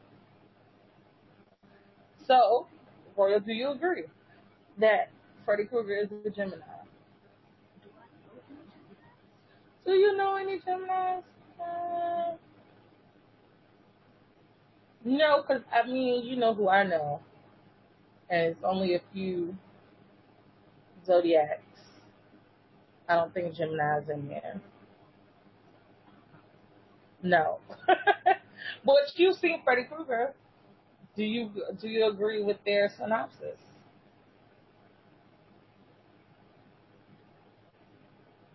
So, 2.27 2.67
Royal, 3.17 3.41
do 3.41 3.55
you 3.55 3.71
agree 3.71 4.05
that 4.81 5.09
Freddy 5.47 5.65
Krueger 5.65 5.97
is 5.97 6.09
a 6.27 6.29
Gemini? 6.29 6.61
Do 9.87 9.93
you 9.93 10.15
know 10.15 10.37
any 10.37 10.59
Geminis? 10.59 11.23
Uh, 11.59 12.14
no, 15.05 15.43
because 15.43 15.63
I 15.73 15.87
mean, 15.87 16.25
you 16.25 16.37
know 16.37 16.55
who 16.55 16.69
I 16.69 16.85
know. 16.85 17.21
And 18.31 18.41
it's 18.47 18.65
only 18.65 18.95
a 18.95 19.01
few 19.13 19.55
zodiacs. 21.07 21.61
I 23.09 23.17
don't 23.17 23.33
think 23.35 23.55
Gemini's 23.55 24.09
in 24.09 24.29
there. 24.29 24.61
No. 27.23 27.59
but 28.85 28.95
you've 29.17 29.37
seen 29.37 29.63
Freddy 29.63 29.85
Krueger. 29.85 30.35
Do 31.17 31.23
you 31.23 31.51
do 31.81 31.89
you 31.89 32.11
agree 32.11 32.43
with 32.43 32.57
their 32.65 32.91
synopsis? 32.99 33.59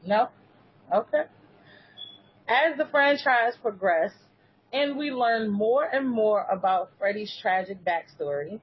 No? 0.05 0.29
Okay. 0.93 1.23
As 2.47 2.77
the 2.77 2.85
franchise 2.89 3.53
progressed 3.61 4.15
and 4.73 4.97
we 4.97 5.11
learn 5.11 5.49
more 5.49 5.85
and 5.85 6.07
more 6.07 6.45
about 6.49 6.91
Freddy's 6.97 7.35
tragic 7.41 7.77
backstory, 7.83 8.59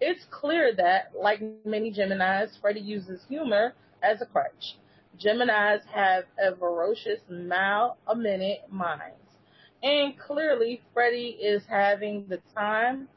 it's 0.00 0.24
clear 0.30 0.74
that, 0.76 1.12
like 1.14 1.42
many 1.64 1.92
Geminis, 1.92 2.58
Freddy 2.60 2.80
uses 2.80 3.24
humor 3.28 3.74
as 4.02 4.20
a 4.22 4.26
crutch. 4.26 4.76
Geminis 5.18 5.84
have 5.86 6.24
a 6.42 6.56
ferocious 6.56 7.20
mile 7.28 7.98
a 8.06 8.14
minute 8.14 8.62
minds. 8.70 9.16
And 9.82 10.18
clearly, 10.18 10.80
Freddy 10.94 11.36
is 11.40 11.62
having 11.68 12.26
the 12.28 12.40
time 12.54 13.08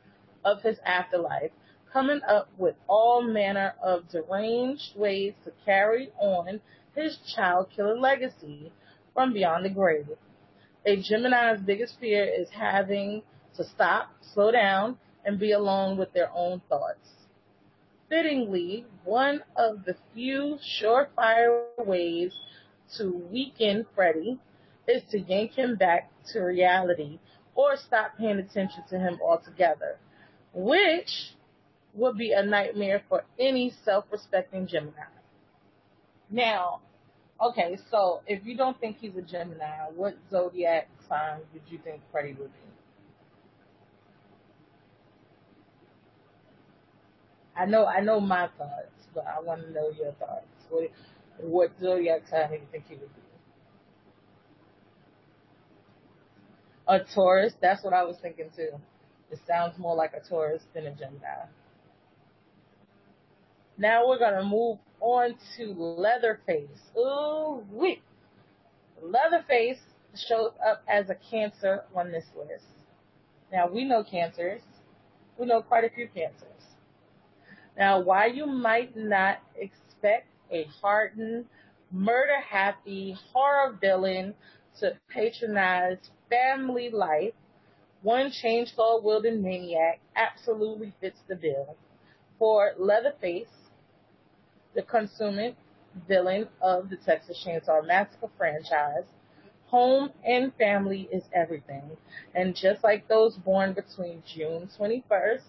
of 0.44 0.62
his 0.62 0.80
afterlife, 0.86 1.52
coming 1.92 2.22
up 2.28 2.50
with 2.58 2.76
all 2.88 3.22
manner 3.22 3.76
of 3.82 4.10
deranged 4.10 4.96
ways 4.96 5.34
to 5.46 5.52
carry 5.66 6.12
on 6.20 6.60
his 6.96 7.18
child 7.36 7.70
killer 7.76 7.98
legacy 7.98 8.72
from 9.14 9.34
beyond 9.34 9.66
the 9.66 9.70
grave. 9.70 10.10
A 10.86 10.98
Gemini's 10.98 11.62
biggest 11.62 11.98
fear 12.00 12.26
is 12.26 12.50
having 12.50 13.24
to 13.56 13.64
stop, 13.64 14.10
slow 14.22 14.52
down, 14.52 14.98
and 15.24 15.40
be 15.40 15.54
alone 15.54 15.98
with 15.98 16.12
their 16.12 16.30
own 16.34 16.62
thoughts. 16.68 17.10
Fittingly, 18.10 18.86
one 19.06 19.44
of 19.56 19.86
the 19.86 19.96
few 20.14 20.60
surefire 20.62 21.64
ways 21.78 22.34
to 22.98 23.12
weaken 23.32 23.86
Freddy 23.96 24.40
is 24.88 25.04
to 25.12 25.20
yank 25.20 25.52
him 25.52 25.76
back 25.78 26.12
to 26.34 26.42
reality 26.42 27.20
or 27.56 27.78
stop 27.78 28.18
paying 28.18 28.40
attention 28.40 28.84
to 28.90 29.00
him 29.00 29.20
altogether, 29.24 29.98
which 30.54 31.34
would 31.94 32.18
be 32.18 32.34
a 32.34 32.44
nightmare 32.44 33.02
for 33.08 33.24
any 33.40 33.72
self-respecting 33.86 34.68
Gemini. 34.68 35.06
Now, 36.30 36.82
okay, 37.42 37.78
so 37.92 38.22
if 38.28 38.46
you 38.46 38.56
don't 38.56 38.80
think 38.80 38.98
he's 39.00 39.16
a 39.16 39.22
Gemini, 39.22 39.90
what 39.96 40.16
zodiac 40.30 40.90
sign 41.08 41.40
would 41.54 41.64
you 41.68 41.80
think 41.84 42.02
Freddy 42.12 42.34
would 42.40 42.52
be? 42.54 42.60
I 47.56 47.66
know, 47.66 47.86
I 47.86 48.02
know 48.02 48.20
my 48.20 48.50
thoughts, 48.58 49.08
but 49.14 49.26
I 49.28 49.40
want 49.40 49.62
to 49.62 49.72
know 49.72 49.92
your 49.98 50.12
thoughts. 50.14 50.48
What, 50.70 50.90
what 51.40 51.72
zodiac 51.80 52.24
sign 52.30 52.50
do 52.50 52.56
you 52.56 52.62
think 52.72 52.86
he 52.88 52.96
would 52.96 53.14
be? 53.16 53.22
A 56.88 57.00
Taurus. 57.16 57.54
That's 57.62 57.84
what 57.84 57.94
I 57.94 58.04
was 58.04 58.18
thinking 58.22 58.50
too. 58.56 58.70
It 59.32 59.40
sounds 59.48 59.78
more 59.78 59.96
like 59.96 60.14
a 60.14 60.28
Taurus 60.28 60.64
than 60.74 60.86
a 60.86 60.92
Gemini. 60.92 61.46
Now 63.78 64.08
we're 64.08 64.20
gonna 64.20 64.44
move 64.44 64.78
on 65.04 65.36
to 65.58 65.74
Leatherface. 65.74 66.92
Ooh, 66.98 67.64
wait. 67.70 68.02
Leatherface 69.02 69.80
shows 70.16 70.52
up 70.66 70.82
as 70.88 71.10
a 71.10 71.16
Cancer 71.30 71.84
on 71.94 72.12
this 72.12 72.26
list. 72.36 72.66
Now 73.52 73.68
we 73.68 73.84
know 73.84 74.04
cancers. 74.04 74.62
We 75.38 75.46
know 75.46 75.62
quite 75.62 75.84
a 75.84 75.90
few 75.90 76.08
cancers. 76.08 76.48
Now, 77.78 78.00
why 78.02 78.28
you 78.28 78.46
might 78.46 78.96
not 78.96 79.40
expect 79.56 80.28
a 80.52 80.66
hardened, 80.82 81.46
murder 81.92 82.40
happy 82.40 83.18
horror 83.32 83.78
villain 83.82 84.36
to 84.80 84.98
patronize 85.10 85.98
family 86.30 86.90
life, 86.92 87.34
one 88.04 88.32
chainsaw 88.32 89.02
wielding 89.02 89.42
maniac 89.42 90.00
absolutely 90.16 90.94
fits 91.02 91.20
the 91.28 91.36
bill. 91.36 91.76
For 92.38 92.74
Leatherface, 92.78 93.48
the 94.76 94.82
consummate 94.82 95.56
villain 96.08 96.48
of 96.62 96.90
the 96.90 96.98
Texas 96.98 97.44
Chainsaw 97.46 97.86
Massacre 97.86 98.30
franchise, 98.38 99.06
home 99.68 100.12
and 100.26 100.54
family 100.56 101.08
is 101.12 101.24
everything. 101.34 101.98
And 102.36 102.56
just 102.56 102.84
like 102.84 103.08
those 103.08 103.36
born 103.38 103.74
between 103.74 104.24
June 104.26 104.70
21st 104.80 105.44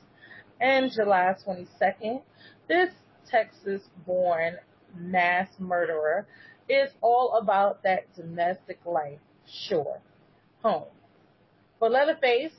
and 0.61 0.91
July 0.93 1.35
22nd, 1.47 2.23
this 2.69 2.91
Texas 3.31 3.83
born 4.07 4.57
mass 4.97 5.49
murderer 5.59 6.27
is 6.69 6.91
all 7.01 7.35
about 7.35 7.83
that 7.83 8.15
domestic 8.15 8.79
life, 8.87 9.19
sure, 9.47 10.01
home. 10.63 10.85
For 11.79 11.91
Leatherface 11.91 12.53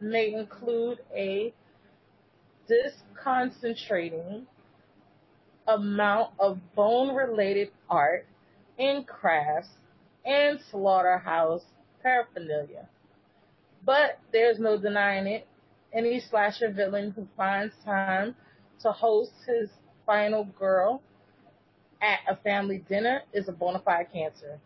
may 0.00 0.34
include 0.34 0.98
a 1.14 1.54
disconcentrating 2.68 4.46
amount 5.66 6.32
of 6.38 6.58
bone 6.74 7.14
related 7.14 7.70
art 7.88 8.26
and 8.78 9.06
crafts 9.06 9.68
and 10.24 10.58
slaughterhouse 10.70 11.62
paraphernalia. 12.02 12.88
But 13.84 14.18
there's 14.32 14.58
no 14.58 14.78
denying 14.78 15.26
it 15.26 15.46
any 15.92 16.20
slasher 16.20 16.70
villain 16.70 17.12
who 17.12 17.26
finds 17.36 17.74
time 17.84 18.34
to 18.82 18.92
host 18.92 19.32
his 19.46 19.70
final 20.04 20.44
girl 20.58 21.02
at 22.02 22.18
a 22.28 22.36
family 22.42 22.84
dinner 22.88 23.22
is 23.32 23.48
a 23.48 23.52
bona 23.52 23.80
fide 23.84 24.12
cancer. 24.12 24.60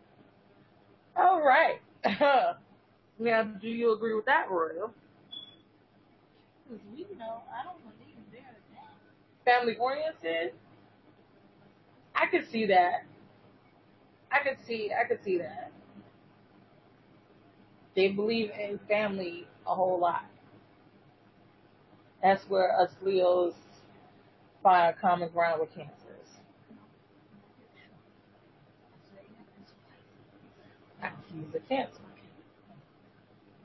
All 1.17 1.41
right. 1.41 1.81
now, 3.19 3.43
do 3.61 3.69
you 3.69 3.93
agree 3.93 4.15
with 4.15 4.27
that, 4.27 4.51
Royal? 4.51 4.93
Because 6.69 6.85
we 6.93 7.07
know, 7.17 7.43
I 7.53 7.65
don't 7.65 7.81
believe 7.83 8.17
they're 8.33 8.43
that. 8.75 9.45
Family 9.45 9.77
oriented. 9.79 10.53
I 12.21 12.27
could 12.27 12.51
see 12.51 12.67
that. 12.67 13.05
I 14.31 14.41
could 14.47 14.59
see. 14.67 14.91
I 14.93 15.09
could 15.09 15.25
see 15.25 15.39
that. 15.39 15.73
They 17.97 18.09
believe 18.09 18.51
in 18.51 18.79
family 18.89 19.47
a 19.67 19.75
whole 19.75 19.99
lot. 19.99 20.25
That's 22.23 22.45
where 22.49 22.79
us 22.79 22.91
Leos 23.03 23.55
find 24.63 24.95
common 25.01 25.31
ground 25.31 25.61
with 25.61 25.75
cancers. 25.75 25.95
He's 31.33 31.55
a 31.55 31.61
cancer. 31.69 32.01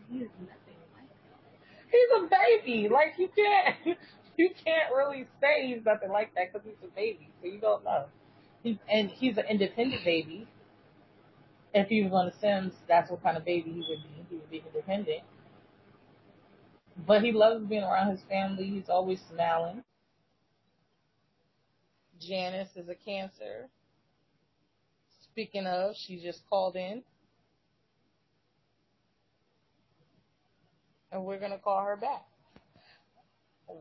He 0.10 0.20
is 0.20 0.30
nothing 0.40 0.80
like 0.96 1.10
that. 1.10 1.92
He's 1.92 2.10
a 2.16 2.30
baby. 2.30 2.90
Like 2.90 3.16
you 3.18 3.30
can't, 3.36 3.98
you 4.38 4.50
can't 4.64 4.94
really 4.96 5.28
say 5.42 5.68
he's 5.68 5.84
nothing 5.86 6.10
like 6.10 6.34
that 6.36 6.54
because 6.54 6.66
he's 6.66 6.90
a 6.90 6.96
baby. 6.96 7.30
So 7.42 7.48
you 7.48 7.60
don't 7.60 7.84
know. 7.84 8.06
And 8.66 9.10
he's 9.10 9.38
an 9.38 9.46
independent 9.50 10.04
baby. 10.04 10.48
If 11.74 11.90
he 11.90 12.04
was 12.04 12.14
on 12.14 12.26
The 12.28 12.34
Sims, 12.40 12.74
that's 12.88 13.12
what 13.12 13.22
kind 13.22 13.38
of 13.38 13.46
baby 13.46 13.70
he 13.72 13.80
would 13.80 14.04
be. 14.04 14.26
He 14.30 14.36
would 14.36 14.50
be 14.50 14.64
independent. 14.66 15.22
But 17.06 17.24
he 17.24 17.32
loves 17.32 17.66
being 17.66 17.84
around 17.84 18.12
his 18.12 18.22
family. 18.30 18.66
He's 18.66 18.90
always 18.90 19.20
smiling. 19.30 19.84
Janice 22.20 22.70
is 22.76 22.88
a 22.88 22.96
cancer. 22.96 23.68
Speaking 25.24 25.68
of, 25.68 25.96
she 25.96 26.22
just 26.22 26.42
called 26.50 26.76
in. 26.78 27.04
And 31.12 31.26
we're 31.26 31.40
going 31.40 31.52
to 31.52 31.58
call 31.58 31.84
her 31.84 31.98
back. 31.98 32.26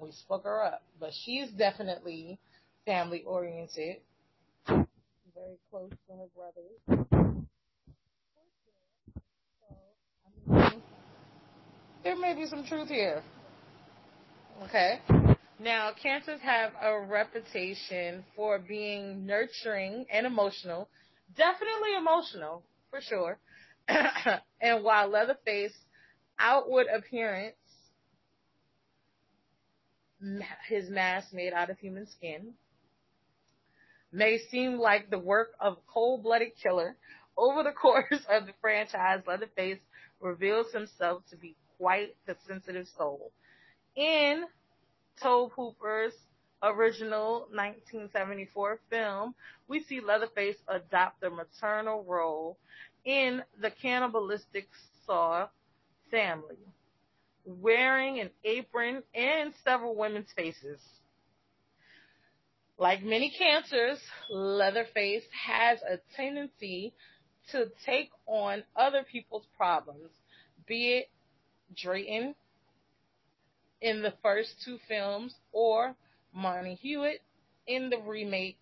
We 0.01 0.11
spoke 0.11 0.45
her 0.45 0.65
up. 0.65 0.83
But 0.99 1.13
she's 1.15 1.51
definitely 1.51 2.39
family 2.85 3.23
oriented. 3.25 3.99
Very 5.35 5.59
close 5.71 5.91
to 5.91 6.13
her 6.13 6.29
brothers. 6.35 7.15
There 12.05 12.17
may 12.17 12.35
be 12.35 12.47
some 12.47 12.65
truth 12.65 12.89
here. 12.89 13.23
Okay. 14.65 15.01
Now, 15.59 15.93
cancers 16.01 16.41
have 16.43 16.73
a 16.83 17.01
reputation 17.01 18.25
for 18.37 18.59
being 18.59 19.25
nurturing 19.27 20.07
and 20.13 20.27
emotional. 20.27 20.89
Definitely 21.37 21.97
emotional, 21.97 22.63
for 22.91 23.01
sure. 23.01 23.39
and 23.89 24.85
while 24.85 25.09
Leatherface 25.09 25.73
outward 26.39 26.87
appearance, 26.95 27.57
his 30.69 30.89
mask 30.91 31.33
made 31.33 31.53
out 31.53 31.71
of 31.71 31.79
human 31.79 32.07
skin, 32.07 32.55
may 34.15 34.39
seem 34.51 34.79
like 34.79 35.11
the 35.11 35.19
work 35.19 35.51
of 35.61 35.75
a 35.75 35.93
cold-blooded 35.93 36.53
killer, 36.63 36.97
over 37.37 37.63
the 37.63 37.73
course 37.83 38.25
of 38.31 38.47
the 38.47 38.53
franchise, 38.61 39.21
Leatherface 39.27 39.81
reveals 40.21 40.73
himself 40.73 41.23
to 41.31 41.37
be 41.37 41.57
quite 41.77 42.15
the 42.27 42.37
sensitive 42.47 42.87
soul. 42.97 43.33
In 43.97 44.45
Tobe 45.21 45.53
Hooper's 45.57 46.15
original 46.63 47.41
1974 47.51 48.81
film, 48.89 49.35
we 49.69 49.83
see 49.83 50.01
Leatherface 50.01 50.57
adopt 50.69 51.21
the 51.21 51.31
maternal 51.31 52.05
role 52.05 52.57
in 53.05 53.43
the 53.61 53.71
cannibalistic 53.71 54.69
Saw 55.07 55.49
family, 56.11 56.57
wearing 57.45 58.21
an 58.21 58.31
apron 58.45 59.03
and 59.15 59.53
several 59.65 59.95
women's 59.95 60.33
faces. 60.35 60.81
Like 62.77 63.03
many 63.03 63.31
cancers, 63.31 64.01
Leatherface 64.31 65.23
has 65.47 65.79
a 65.83 65.99
tendency 66.17 66.93
to 67.53 67.67
take 67.87 68.11
on 68.27 68.65
other 68.75 69.05
people's 69.11 69.47
problems, 69.57 70.11
be 70.67 70.95
it 70.95 71.11
Drayton 71.77 72.35
in 73.81 74.03
the 74.03 74.15
first 74.23 74.55
two 74.65 74.79
films 74.89 75.35
or 75.53 75.95
Monty 76.33 76.75
Hewitt 76.75 77.23
in 77.67 77.91
the 77.91 77.99
remake. 77.99 78.59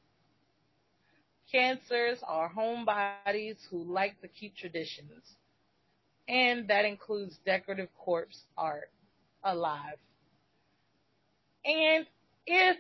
Cancers 1.51 2.18
are 2.27 2.51
homebodies 2.51 3.57
who 3.70 3.83
like 3.85 4.20
to 4.20 4.29
keep 4.29 4.57
traditions, 4.57 5.37
and 6.29 6.68
that 6.68 6.85
includes 6.85 7.38
decorative 7.46 7.88
corpse 7.98 8.42
art 8.57 8.90
alive. 9.44 9.98
And 11.64 12.07
if 12.46 12.77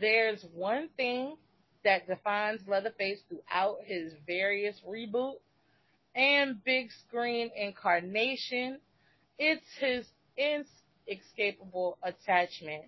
there's 0.00 0.44
one 0.54 0.88
thing 0.96 1.36
that 1.84 2.06
defines 2.06 2.60
Leatherface 2.66 3.20
throughout 3.28 3.78
his 3.84 4.12
various 4.26 4.80
reboot 4.88 5.34
and 6.14 6.62
big 6.64 6.90
screen 7.06 7.50
incarnation, 7.56 8.78
it's 9.38 9.66
his 9.78 10.06
inescapable 10.36 11.98
attachment 12.02 12.84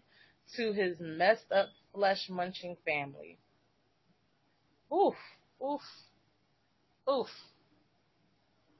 to 0.56 0.72
his 0.72 0.96
messed 1.00 1.50
up 1.50 1.68
flesh 1.94 2.28
munching 2.28 2.76
family. 2.84 3.38
Oof, 4.92 5.14
oof, 5.64 5.80
oof. 7.10 7.28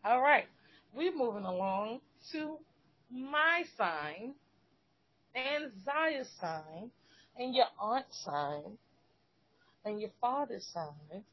All 0.04 0.20
right, 0.20 0.46
we're 0.94 1.16
moving 1.16 1.44
along 1.44 2.00
to 2.32 2.58
my 3.10 3.64
sign 3.76 4.34
and 5.34 5.72
Zaya's 5.84 6.28
sign 6.40 6.90
and 7.36 7.54
your 7.54 7.66
aunt's 7.80 8.24
sign 8.24 8.78
and 9.84 10.00
your 10.00 10.10
father's 10.20 10.66
sign. 10.72 11.24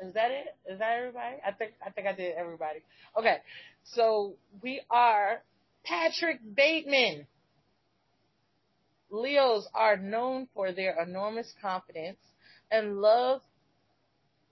Is 0.00 0.12
that 0.14 0.30
it? 0.30 0.56
Is 0.70 0.78
that 0.78 0.98
everybody? 0.98 1.36
I 1.46 1.52
think 1.52 1.72
I 1.84 1.90
think 1.90 2.06
I 2.06 2.12
did 2.12 2.34
everybody. 2.36 2.80
Okay. 3.18 3.36
So 3.84 4.34
we 4.62 4.80
are 4.90 5.42
Patrick 5.84 6.40
Bateman. 6.54 7.26
Leos 9.10 9.68
are 9.74 9.96
known 9.96 10.48
for 10.54 10.72
their 10.72 11.00
enormous 11.00 11.52
confidence 11.62 12.18
and 12.70 13.00
love 13.00 13.40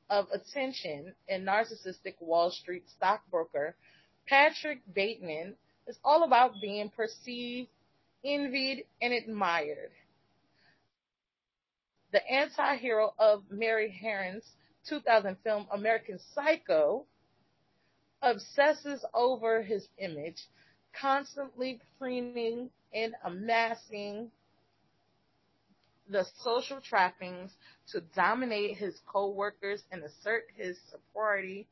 of 0.09 0.27
attention 0.31 1.15
and 1.29 1.47
narcissistic 1.47 2.15
Wall 2.21 2.51
Street 2.51 2.85
stockbroker. 2.97 3.75
Patrick 4.29 4.81
Bateman 4.95 5.55
is 5.89 5.99
all 6.05 6.23
about 6.23 6.53
being 6.61 6.91
perceived, 6.91 7.69
envied, 8.25 8.85
and 9.01 9.13
admired. 9.13 9.91
The 12.13 12.27
anti-hero 12.31 13.15
of 13.19 13.43
Mary 13.51 13.91
Harron's 14.03 14.45
2000 14.89 15.37
film 15.43 15.67
American 15.73 16.19
Psycho 16.35 17.07
obsesses 18.21 19.05
over 19.15 19.63
his 19.63 19.87
image, 19.99 20.37
constantly 21.01 21.81
preening 21.99 22.71
and 22.93 23.15
amassing 23.25 24.31
the 26.11 26.27
social 26.43 26.81
trappings 26.81 27.51
to 27.89 28.01
dominate 28.15 28.77
his 28.77 29.01
co-workers 29.07 29.83
and 29.91 30.03
assert 30.05 30.45
his 30.55 30.77
superiority. 30.91 31.67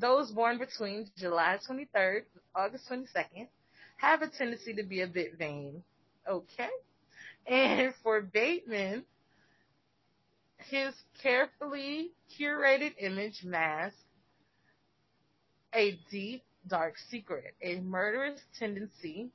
Those 0.00 0.30
born 0.30 0.58
between 0.58 1.10
July 1.18 1.58
23rd 1.68 2.16
and 2.16 2.42
August 2.54 2.88
22nd 2.90 3.48
have 4.02 4.20
a 4.20 4.26
tendency 4.26 4.74
to 4.74 4.82
be 4.82 5.00
a 5.00 5.06
bit 5.06 5.38
vain. 5.38 5.82
Okay? 6.28 6.68
And 7.46 7.94
for 8.02 8.20
Bateman, 8.20 9.04
his 10.58 10.92
carefully 11.22 12.10
curated 12.38 12.94
image 12.98 13.44
masks 13.44 13.96
a 15.74 15.98
deep, 16.10 16.42
dark 16.66 16.96
secret, 17.10 17.54
a 17.62 17.80
murderous 17.80 18.40
tendency 18.58 19.30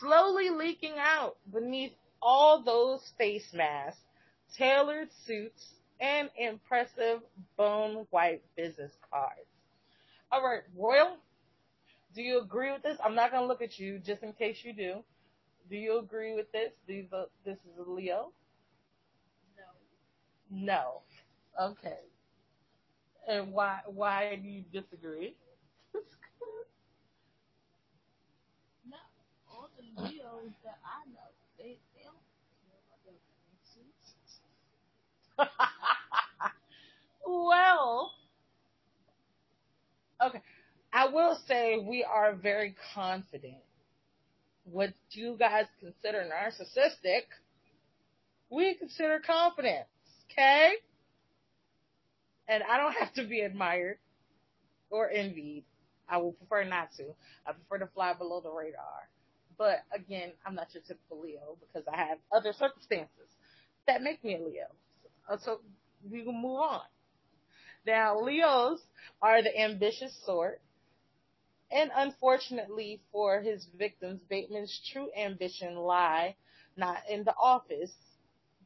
slowly 0.00 0.50
leaking 0.50 0.94
out 0.98 1.36
beneath 1.52 1.92
all 2.20 2.62
those 2.62 3.00
face 3.18 3.48
masks, 3.52 4.00
tailored 4.56 5.08
suits, 5.26 5.74
and 6.00 6.30
impressive 6.38 7.20
bone 7.56 8.06
white 8.10 8.42
business 8.56 8.92
cards. 9.10 9.48
All 10.30 10.42
right, 10.42 10.62
Royal, 10.76 11.16
do 12.18 12.24
you 12.24 12.40
agree 12.40 12.72
with 12.72 12.82
this? 12.82 12.98
I'm 13.04 13.14
not 13.14 13.30
going 13.30 13.44
to 13.44 13.46
look 13.46 13.62
at 13.62 13.78
you 13.78 14.00
just 14.00 14.24
in 14.24 14.32
case 14.32 14.58
you 14.64 14.72
do. 14.72 15.04
Do 15.70 15.76
you 15.76 16.00
agree 16.00 16.34
with 16.34 16.50
this? 16.50 16.72
These 16.88 17.04
this 17.44 17.58
is 17.58 17.78
a 17.78 17.88
Leo? 17.88 18.32
No. 20.50 20.66
No. 20.66 21.02
Okay. 21.70 21.98
And 23.28 23.52
why 23.52 23.80
why 23.86 24.34
do 24.42 24.48
you 24.48 24.64
disagree? 24.72 25.36
No. 28.90 28.96
All 29.52 29.68
the 29.76 30.02
Leos 30.02 30.52
that 30.64 30.78
I 30.84 31.06
know, 31.12 31.28
they, 31.58 31.78
they 31.94 32.02
don't 32.02 32.16
care 32.64 32.80
about 32.88 33.00
their 33.04 33.14
suits. 33.62 34.40
well, 37.26 38.12
okay. 40.24 40.42
I 40.92 41.08
will 41.08 41.38
say 41.46 41.78
we 41.78 42.04
are 42.04 42.34
very 42.34 42.74
confident 42.94 43.62
what 44.70 44.92
you 45.12 45.36
guys 45.38 45.66
consider 45.80 46.24
narcissistic, 46.24 47.22
we 48.50 48.74
consider 48.74 49.20
confidence. 49.24 49.88
Okay? 50.30 50.72
And 52.48 52.62
I 52.62 52.78
don't 52.78 52.92
have 52.98 53.12
to 53.14 53.24
be 53.26 53.40
admired 53.40 53.98
or 54.90 55.10
envied. 55.10 55.64
I 56.08 56.18
will 56.18 56.32
prefer 56.32 56.64
not 56.64 56.88
to. 56.96 57.04
I 57.46 57.52
prefer 57.52 57.84
to 57.84 57.92
fly 57.92 58.14
below 58.14 58.40
the 58.40 58.50
radar. 58.50 59.08
But 59.58 59.80
again, 59.92 60.32
I'm 60.46 60.54
not 60.54 60.68
your 60.72 60.82
typical 60.82 61.20
Leo 61.20 61.58
because 61.60 61.86
I 61.92 61.96
have 61.96 62.18
other 62.32 62.52
circumstances 62.52 63.28
that 63.86 64.02
make 64.02 64.22
me 64.24 64.36
a 64.36 64.38
Leo. 64.38 64.66
So, 65.28 65.36
so 65.44 65.60
we 66.10 66.22
can 66.22 66.40
move 66.40 66.60
on. 66.60 66.80
Now, 67.86 68.20
Leos 68.20 68.80
are 69.20 69.42
the 69.42 69.60
ambitious 69.60 70.16
sort. 70.24 70.60
And 71.70 71.90
unfortunately 71.94 73.00
for 73.12 73.40
his 73.40 73.66
victims, 73.76 74.20
Bateman's 74.28 74.80
true 74.92 75.10
ambition 75.16 75.76
lie 75.76 76.36
not 76.76 76.98
in 77.10 77.24
the 77.24 77.34
office, 77.34 77.92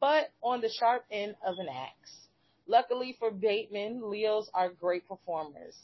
but 0.00 0.30
on 0.42 0.60
the 0.60 0.68
sharp 0.68 1.04
end 1.10 1.34
of 1.44 1.58
an 1.58 1.68
axe. 1.68 2.28
Luckily 2.66 3.16
for 3.18 3.30
Bateman, 3.30 4.08
Leos 4.08 4.48
are 4.54 4.68
great 4.70 5.08
performers. 5.08 5.76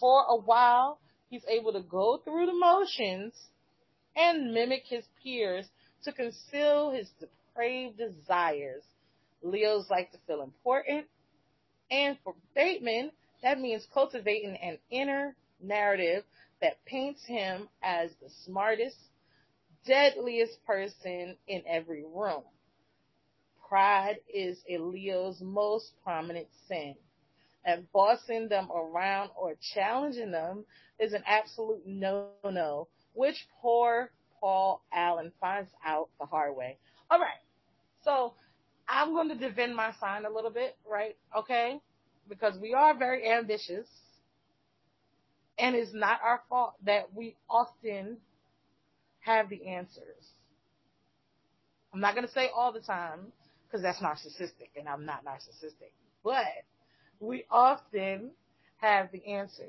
For 0.00 0.24
a 0.28 0.36
while, 0.36 0.98
he's 1.28 1.44
able 1.46 1.72
to 1.72 1.82
go 1.82 2.18
through 2.18 2.46
the 2.46 2.54
motions 2.54 3.34
and 4.16 4.52
mimic 4.52 4.84
his 4.86 5.04
peers 5.22 5.66
to 6.04 6.12
conceal 6.12 6.90
his 6.90 7.10
depraved 7.20 7.98
desires. 7.98 8.82
Leos 9.42 9.88
like 9.88 10.10
to 10.12 10.18
feel 10.26 10.42
important, 10.42 11.06
and 11.90 12.18
for 12.24 12.34
Bateman, 12.54 13.12
that 13.42 13.58
means 13.58 13.86
cultivating 13.92 14.56
an 14.56 14.78
inner 14.90 15.34
narrative 15.62 16.24
that 16.60 16.84
paints 16.84 17.24
him 17.24 17.68
as 17.82 18.10
the 18.22 18.30
smartest, 18.44 18.96
deadliest 19.86 20.64
person 20.66 21.36
in 21.46 21.62
every 21.66 22.04
room. 22.04 22.42
Pride 23.68 24.16
is 24.32 24.58
a 24.68 24.78
Leo's 24.78 25.40
most 25.40 25.92
prominent 26.02 26.48
sin. 26.68 26.96
And 27.64 27.90
bossing 27.92 28.48
them 28.48 28.68
around 28.72 29.30
or 29.36 29.54
challenging 29.74 30.30
them 30.30 30.64
is 30.98 31.12
an 31.12 31.22
absolute 31.26 31.82
no-no, 31.86 32.88
which 33.14 33.46
poor 33.60 34.10
Paul 34.40 34.82
Allen 34.92 35.32
finds 35.40 35.70
out 35.84 36.08
the 36.18 36.26
hard 36.26 36.56
way. 36.56 36.78
All 37.10 37.20
right. 37.20 37.40
So 38.02 38.34
I'm 38.88 39.12
going 39.12 39.28
to 39.28 39.34
defend 39.34 39.76
my 39.76 39.92
sign 40.00 40.24
a 40.24 40.30
little 40.30 40.50
bit, 40.50 40.76
right? 40.90 41.16
Okay. 41.36 41.78
Because 42.28 42.58
we 42.58 42.74
are 42.74 42.96
very 42.96 43.30
ambitious 43.30 43.86
and 45.60 45.76
it's 45.76 45.92
not 45.92 46.20
our 46.24 46.42
fault 46.48 46.74
that 46.84 47.14
we 47.14 47.36
often 47.48 48.16
have 49.20 49.48
the 49.48 49.66
answers. 49.66 50.32
I'm 51.92 52.00
not 52.00 52.14
going 52.14 52.26
to 52.26 52.32
say 52.32 52.48
all 52.54 52.72
the 52.72 52.80
time 52.80 53.32
because 53.66 53.82
that's 53.82 53.98
narcissistic 53.98 54.70
and 54.78 54.88
I'm 54.88 55.04
not 55.04 55.24
narcissistic, 55.24 55.92
but 56.24 56.44
we 57.20 57.44
often 57.50 58.30
have 58.78 59.12
the 59.12 59.24
answers. 59.26 59.68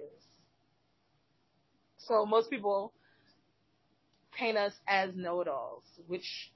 So 1.98 2.26
most 2.26 2.50
people 2.50 2.94
paint 4.32 4.58
us 4.58 4.74
as 4.88 5.12
know-it-alls, 5.16 5.84
which 6.08 6.52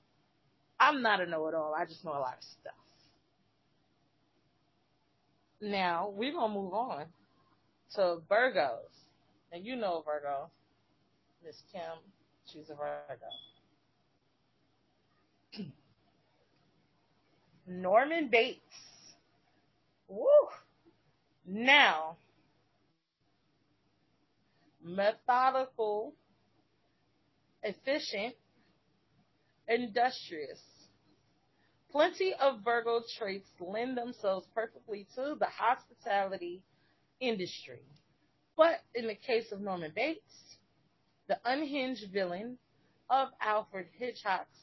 I'm 0.80 1.02
not 1.02 1.22
a 1.22 1.26
know-it-all. 1.26 1.76
I 1.78 1.86
just 1.86 2.06
know 2.06 2.12
a 2.12 2.20
lot 2.20 2.38
of 2.38 2.44
stuff. 2.44 2.74
Now 5.62 6.14
we're 6.16 6.34
gonna 6.34 6.54
move 6.54 6.74
on 6.74 7.06
to 7.96 8.18
Virgos. 8.30 9.05
And 9.56 9.66
you 9.66 9.78
know 9.78 10.04
Virgo. 10.06 10.50
Miss 11.42 11.56
Kim, 11.72 11.82
she's 12.46 12.70
a 12.70 12.76
Virgo. 12.76 13.26
Norman 17.66 18.28
Bates. 18.30 18.60
Woo! 20.10 20.28
Now, 21.46 22.18
methodical, 24.84 26.14
efficient, 27.64 28.36
industrious. 29.70 30.60
Plenty 31.94 32.34
of 32.42 32.60
Virgo 32.66 33.04
traits 33.18 33.48
lend 33.62 33.98
themselves 33.98 34.46
perfectly 34.54 35.08
to 35.16 35.38
the 35.40 35.48
hospitality 35.48 36.62
industry. 37.22 37.80
But 38.58 38.82
in 38.94 39.08
the 39.08 39.16
case 39.16 39.52
of 39.52 39.62
Norman 39.62 39.92
Bates, 39.96 40.58
the 41.28 41.40
unhinged 41.44 42.12
villain 42.12 42.58
of 43.10 43.30
Alfred 43.42 43.88
Hitchcock's, 43.98 44.60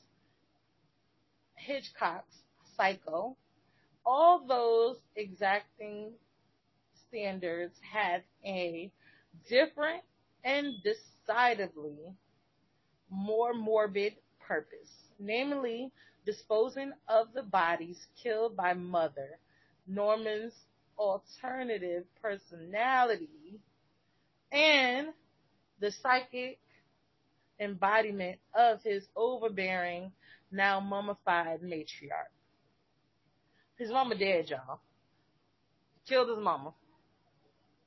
Hitchcock's 1.57 2.37
Psycho, 2.77 3.37
all 4.07 4.47
those 4.47 4.97
exacting 5.15 6.13
standards 7.09 7.75
had 7.81 8.23
a 8.45 8.91
different 9.49 10.03
and 10.45 10.75
decidedly 10.83 12.15
more 13.11 13.53
morbid 13.53 14.15
purpose, 14.41 15.11
namely 15.19 15.93
disposing 16.25 16.93
of 17.09 17.33
the 17.35 17.43
bodies 17.43 18.07
killed 18.23 18.57
by 18.57 18.73
Mother, 18.73 19.39
Norman's 19.87 20.55
alternative 20.99 22.05
personality 22.21 23.61
and 24.53 25.09
the 25.81 25.91
psychic 26.03 26.59
embodiment 27.59 28.39
of 28.55 28.83
his 28.83 29.05
overbearing, 29.17 30.13
now 30.51 30.81
mummified 30.81 31.63
matriarch. 31.63 32.31
His 33.79 33.91
mama 33.91 34.15
dead, 34.15 34.51
y'all. 34.51 34.81
Killed 36.09 36.29
his 36.29 36.39
mama. 36.39 36.75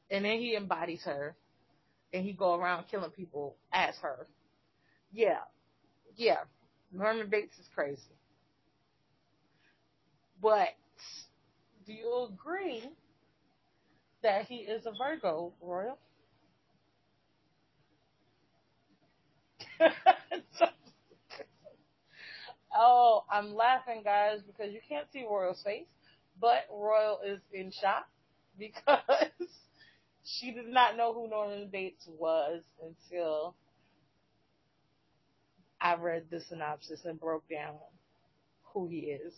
And 0.09 0.25
then 0.25 0.39
he 0.39 0.55
embodies 0.55 1.03
her. 1.03 1.35
And 2.13 2.23
he 2.23 2.33
go 2.33 2.55
around 2.55 2.85
killing 2.89 3.11
people 3.11 3.55
as 3.71 3.95
her. 4.01 4.27
Yeah. 5.11 5.39
Yeah. 6.15 6.39
Norman 6.91 7.29
Bates 7.29 7.57
is 7.59 7.67
crazy. 7.73 8.01
But 10.41 10.69
do 11.85 11.93
you 11.93 12.29
agree 12.31 12.83
that 14.23 14.45
he 14.45 14.55
is 14.57 14.85
a 14.85 14.91
Virgo, 14.91 15.53
Royal? 15.61 15.97
oh, 22.77 23.23
I'm 23.31 23.55
laughing, 23.55 24.01
guys, 24.03 24.39
because 24.45 24.73
you 24.73 24.79
can't 24.87 25.07
see 25.11 25.23
Royal's 25.29 25.61
face, 25.63 25.87
but 26.39 26.65
Royal 26.71 27.19
is 27.25 27.39
in 27.53 27.71
shock 27.71 28.07
because 28.57 28.99
she 30.23 30.51
did 30.51 30.67
not 30.67 30.97
know 30.97 31.13
who 31.13 31.29
Norman 31.29 31.69
Bates 31.71 32.07
was 32.07 32.61
until 32.83 33.55
I 35.79 35.95
read 35.95 36.29
the 36.29 36.41
synopsis 36.41 37.05
and 37.05 37.17
broke 37.17 37.47
down 37.47 37.77
who 38.73 38.87
he 38.87 39.11
is. 39.11 39.33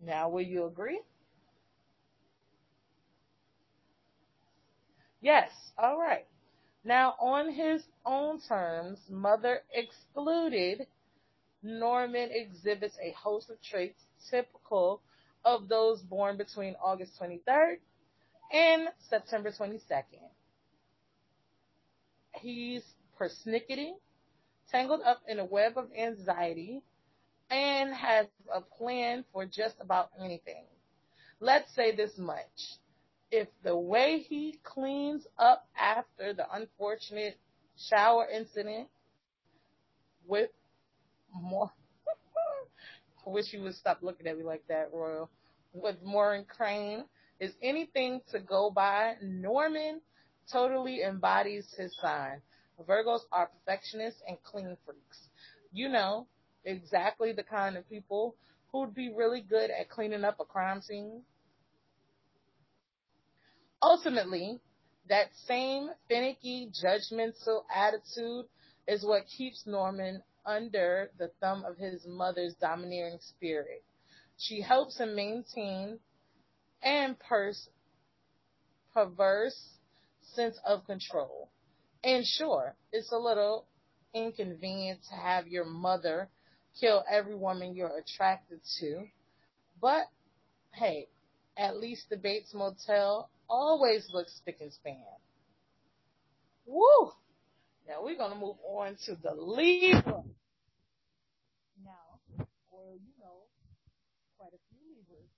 Now, 0.00 0.28
will 0.28 0.42
you 0.42 0.66
agree? 0.66 1.00
Yes. 5.24 5.72
All 5.78 5.98
right. 5.98 6.28
Now, 6.84 7.16
on 7.20 7.50
his 7.52 7.84
own 8.06 8.40
terms, 8.40 9.10
mother 9.10 9.62
excluded, 9.72 10.86
Norman 11.62 12.30
exhibits 12.32 12.98
a 13.00 13.12
host 13.12 13.50
of 13.50 13.60
traits 13.62 14.06
typical 14.30 15.02
of 15.44 15.68
those 15.68 16.02
born 16.02 16.36
between 16.36 16.76
August 16.82 17.18
23rd 17.18 17.80
and 18.52 18.88
September 18.98 19.50
22nd. 19.52 20.30
He's 22.34 22.94
persnickety, 23.18 23.94
tangled 24.70 25.02
up 25.02 25.22
in 25.28 25.38
a 25.40 25.44
web 25.44 25.78
of 25.78 25.92
anxiety, 25.94 26.82
and 27.50 27.94
has 27.94 28.28
a 28.52 28.60
plan 28.60 29.24
for 29.32 29.46
just 29.46 29.76
about 29.80 30.10
anything. 30.18 30.66
Let's 31.40 31.72
say 31.74 31.94
this 31.94 32.18
much 32.18 32.78
if 33.34 33.48
the 33.64 33.76
way 33.76 34.20
he 34.28 34.58
cleans 34.62 35.26
up 35.38 35.66
after 35.76 36.32
the 36.32 36.46
unfortunate 36.54 37.36
shower 37.76 38.28
incident 38.32 38.88
with 40.26 40.50
more 41.32 41.70
I 43.26 43.30
wish 43.30 43.52
you 43.52 43.62
would 43.62 43.74
stop 43.74 43.98
looking 44.02 44.26
at 44.26 44.38
me 44.38 44.44
like 44.44 44.62
that, 44.68 44.90
Royal. 44.92 45.30
With 45.72 45.96
Marion 46.04 46.44
Crane 46.44 47.04
is 47.40 47.52
anything 47.62 48.20
to 48.30 48.38
go 48.38 48.70
by. 48.70 49.14
Norman 49.22 50.00
totally 50.52 51.02
embodies 51.02 51.74
his 51.76 51.96
sign. 52.00 52.40
Virgos 52.88 53.20
are 53.32 53.50
perfectionists 53.66 54.22
and 54.28 54.36
clean 54.44 54.76
freaks. 54.84 55.28
You 55.72 55.88
know, 55.88 56.26
exactly 56.64 57.32
the 57.32 57.42
kind 57.42 57.76
of 57.76 57.88
people 57.88 58.36
who'd 58.70 58.94
be 58.94 59.12
really 59.12 59.40
good 59.40 59.70
at 59.70 59.88
cleaning 59.88 60.24
up 60.24 60.38
a 60.40 60.44
crime 60.44 60.82
scene 60.82 61.22
Ultimately, 63.84 64.60
that 65.10 65.26
same 65.46 65.90
finicky, 66.08 66.70
judgmental 66.72 67.64
attitude 67.72 68.46
is 68.88 69.04
what 69.04 69.26
keeps 69.26 69.66
Norman 69.66 70.22
under 70.46 71.10
the 71.18 71.28
thumb 71.38 71.66
of 71.66 71.76
his 71.76 72.06
mother's 72.06 72.54
domineering 72.54 73.18
spirit. 73.20 73.84
She 74.38 74.62
helps 74.62 74.98
him 74.98 75.14
maintain 75.14 75.98
and 76.82 77.18
pers- 77.18 77.68
perverse 78.94 79.76
sense 80.34 80.58
of 80.64 80.86
control. 80.86 81.50
And 82.02 82.24
sure, 82.24 82.74
it's 82.90 83.12
a 83.12 83.18
little 83.18 83.66
inconvenient 84.14 85.00
to 85.10 85.14
have 85.14 85.46
your 85.46 85.66
mother 85.66 86.30
kill 86.80 87.04
every 87.06 87.34
woman 87.34 87.76
you're 87.76 87.98
attracted 87.98 88.60
to, 88.80 89.04
but 89.78 90.06
hey, 90.72 91.08
at 91.58 91.76
least 91.76 92.08
the 92.08 92.16
Bates 92.16 92.54
Motel 92.54 93.28
always 93.54 94.02
look 94.10 94.26
spick 94.26 94.58
and 94.58 94.74
span. 94.74 94.98
Woo! 96.66 97.14
Now 97.86 98.02
we're 98.02 98.18
gonna 98.18 98.34
move 98.34 98.58
on 98.66 98.98
to 99.06 99.14
the 99.14 99.30
Libra. 99.30 100.26
Now, 101.78 102.18
well, 102.72 102.98
you 102.98 103.14
know, 103.22 103.46
quite 104.34 104.50
a 104.50 104.62
few 104.72 104.82
Libras. 104.82 105.30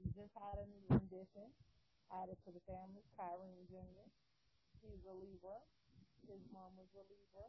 We 0.00 0.10
just 0.10 0.34
had 0.34 0.58
a 0.58 0.66
new 0.66 0.82
rendition 0.90 1.54
added 2.10 2.36
to 2.44 2.50
the 2.50 2.64
family, 2.66 3.06
Kyrene 3.14 3.62
Jr. 3.70 4.08
He's 4.82 5.06
a 5.06 5.14
Libra. 5.14 5.62
His 6.26 6.42
mom 6.50 6.74
was 6.74 6.90
a 6.98 7.04
Libra. 7.06 7.46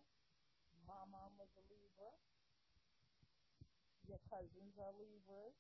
My 0.86 1.02
mom 1.10 1.34
was 1.42 1.50
a 1.58 1.64
Libra. 1.74 2.12
Your 4.06 4.22
cousins 4.30 4.78
are 4.78 4.94
Libras. 4.94 5.58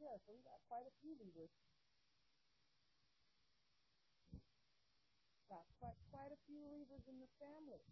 Yeah, 0.00 0.16
so 0.24 0.32
we 0.32 0.40
got 0.42 0.58
quite 0.66 0.88
a 0.88 0.94
few 1.04 1.12
Libras. 1.20 1.52
Got 5.50 5.66
quite, 5.82 5.98
quite 6.14 6.30
a 6.30 6.38
few 6.46 6.62
Libras 6.62 7.10
in 7.10 7.18
the 7.18 7.26
family. 7.42 7.82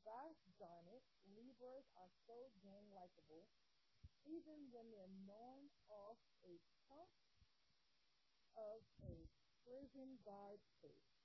Gosh 0.00 0.40
darn 0.56 0.88
it, 0.88 1.04
Libras 1.28 1.84
are 2.00 2.08
so 2.24 2.48
dang 2.64 2.88
likable, 2.96 3.44
even 4.24 4.72
when 4.72 4.88
they're 4.88 5.12
known 5.28 5.68
off 5.92 6.16
a 6.48 6.56
chunk 6.88 7.12
of 8.56 8.80
a 9.04 9.28
prison 9.68 10.16
guard 10.24 10.64
face. 10.80 11.20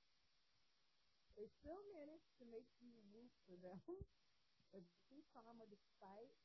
They 1.40 1.48
still 1.64 1.80
manage 1.96 2.28
to 2.44 2.46
make 2.52 2.68
you 2.84 2.92
root 3.16 3.32
for 3.48 3.56
them, 3.56 3.80
but 4.76 4.84
too 5.08 5.24
calmer 5.32 5.64
despite 5.64 6.36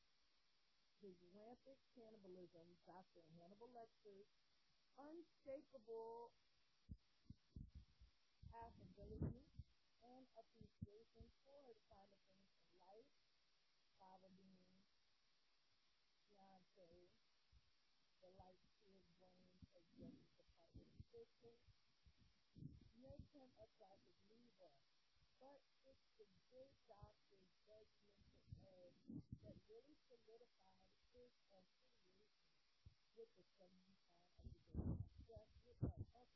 his 1.03 1.19
rampant 1.35 1.83
cannibalism, 1.91 2.63
Dr. 2.87 3.19
Hannibal 3.35 3.67
Lecter's 3.75 4.31
unshakable 4.99 6.31
affability 8.53 9.45
and 10.03 10.23
appreciation 10.39 11.25
for 11.45 11.59
the 11.67 11.75
finer 11.89 12.19
things 12.31 12.55
in 12.63 12.71
life, 12.81 13.09
Fava 13.99 14.29
Bean, 14.39 14.57
Beyonce, 16.35 17.11
the 18.23 18.29
light 18.39 18.61
to 18.79 18.83
his 18.91 19.05
brains 19.19 19.59
of 19.75 19.83
Justice 19.95 20.15
Department 20.33 20.95
sister, 21.11 21.53
make 23.01 23.25
him 23.35 23.49
a 23.61 23.67
classic 23.77 24.17
Libra. 24.31 24.71
But 25.39 25.59
it's 25.85 26.07
the 26.17 26.27
good 26.51 26.71
doctor's 26.87 27.45
judgmental 27.67 28.47
edge 28.63 29.03
that 29.43 29.55
really 29.69 29.97
solidified 30.07 30.81
his 31.13 31.29
affiliation 31.45 32.05
with 33.15 33.29
the 33.37 33.45
70 33.59 33.75
of 33.91 34.07
the 34.07 34.23
day. 34.23 34.99
Yes, 35.27 35.47
we're 35.65 35.77
talking 35.81 36.07
about 36.09 36.29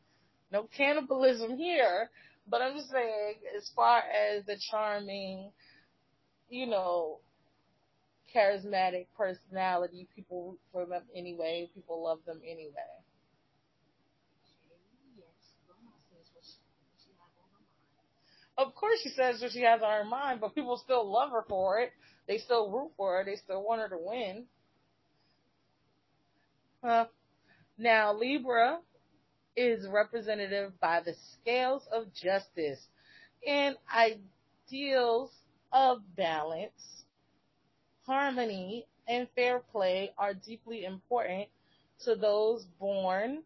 No 0.56 0.70
cannibalism 0.78 1.58
here. 1.58 2.10
But 2.48 2.62
I'm 2.62 2.78
just 2.78 2.90
saying, 2.90 3.34
as 3.58 3.70
far 3.76 4.00
as 4.00 4.46
the 4.46 4.58
charming, 4.72 5.52
you 6.50 6.66
know, 6.66 7.20
charismatic 8.34 9.08
personality, 9.18 10.08
people 10.16 10.52
root 10.52 10.60
for 10.72 10.86
them 10.86 11.02
anyway. 11.14 11.70
People 11.76 12.02
love 12.02 12.20
them 12.26 12.40
anyway. 12.42 12.72
Of 18.58 18.74
course 18.76 19.00
she 19.04 19.10
says 19.10 19.42
what 19.42 19.52
she 19.52 19.64
has 19.64 19.82
on 19.82 19.92
her 19.92 20.10
mind, 20.10 20.40
but 20.40 20.56
people 20.56 20.78
still 20.82 21.12
love 21.12 21.32
her 21.32 21.44
for 21.50 21.80
it. 21.82 21.92
They 22.30 22.38
still 22.38 22.72
root 22.72 22.92
for 22.96 23.18
her. 23.18 23.26
They 23.26 23.36
still 23.36 23.62
want 23.62 23.82
her 23.82 23.90
to 23.90 23.98
win. 24.00 24.46
Uh, 26.82 27.06
now, 27.78 28.18
Libra 28.18 28.80
is 29.56 29.88
representative 29.88 30.74
by 30.80 31.02
the 31.02 31.16
scales 31.34 31.88
of 31.92 32.14
justice 32.14 32.88
and 33.46 33.76
ideals 33.94 35.32
of 35.72 36.00
balance, 36.16 37.04
harmony, 38.06 38.86
and 39.08 39.28
fair 39.36 39.60
play 39.60 40.12
are 40.18 40.34
deeply 40.34 40.86
important 40.86 41.48
to 42.04 42.16
those 42.16 42.66
born 42.80 43.44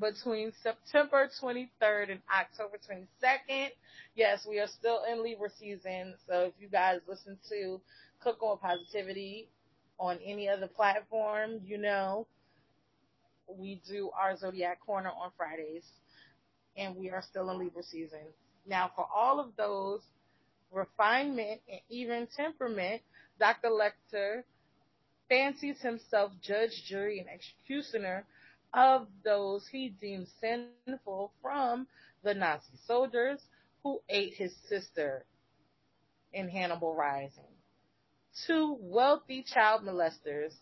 between 0.00 0.52
September 0.62 1.28
23rd 1.42 2.10
and 2.10 2.20
October 2.32 2.78
22nd. 2.78 3.68
Yes, 4.14 4.46
we 4.48 4.58
are 4.58 4.66
still 4.66 5.00
in 5.10 5.22
Libra 5.22 5.48
season, 5.58 6.14
so 6.28 6.44
if 6.44 6.52
you 6.60 6.68
guys 6.68 7.00
listen 7.08 7.38
to 7.48 7.80
Cook 8.20 8.42
on 8.42 8.58
Positivity 8.58 9.48
on 9.98 10.18
any 10.24 10.48
other 10.48 10.68
platform, 10.68 11.60
you 11.64 11.78
know 11.78 12.26
we 13.48 13.80
do 13.88 14.10
our 14.18 14.36
Zodiac 14.36 14.80
Corner 14.80 15.10
on 15.10 15.30
Fridays, 15.36 15.84
and 16.76 16.96
we 16.96 17.10
are 17.10 17.22
still 17.22 17.50
in 17.50 17.58
Libra 17.58 17.82
season. 17.82 18.20
Now, 18.66 18.90
for 18.94 19.06
all 19.14 19.40
of 19.40 19.56
those 19.56 20.00
refinement 20.72 21.60
and 21.70 21.80
even 21.88 22.28
temperament, 22.36 23.02
Dr. 23.38 23.68
Lecter 23.68 24.42
fancies 25.28 25.80
himself 25.80 26.32
judge, 26.42 26.84
jury, 26.86 27.18
and 27.20 27.28
executioner 27.28 28.24
of 28.74 29.06
those 29.24 29.66
he 29.70 29.88
deems 30.00 30.28
sinful 30.40 31.32
from 31.40 31.86
the 32.22 32.34
Nazi 32.34 32.78
soldiers 32.86 33.40
who 33.82 34.00
ate 34.08 34.34
his 34.34 34.52
sister 34.68 35.24
in 36.32 36.48
Hannibal 36.48 36.94
Rising. 36.94 37.44
Two 38.46 38.76
wealthy 38.80 39.42
child 39.42 39.82
molesters 39.82 40.52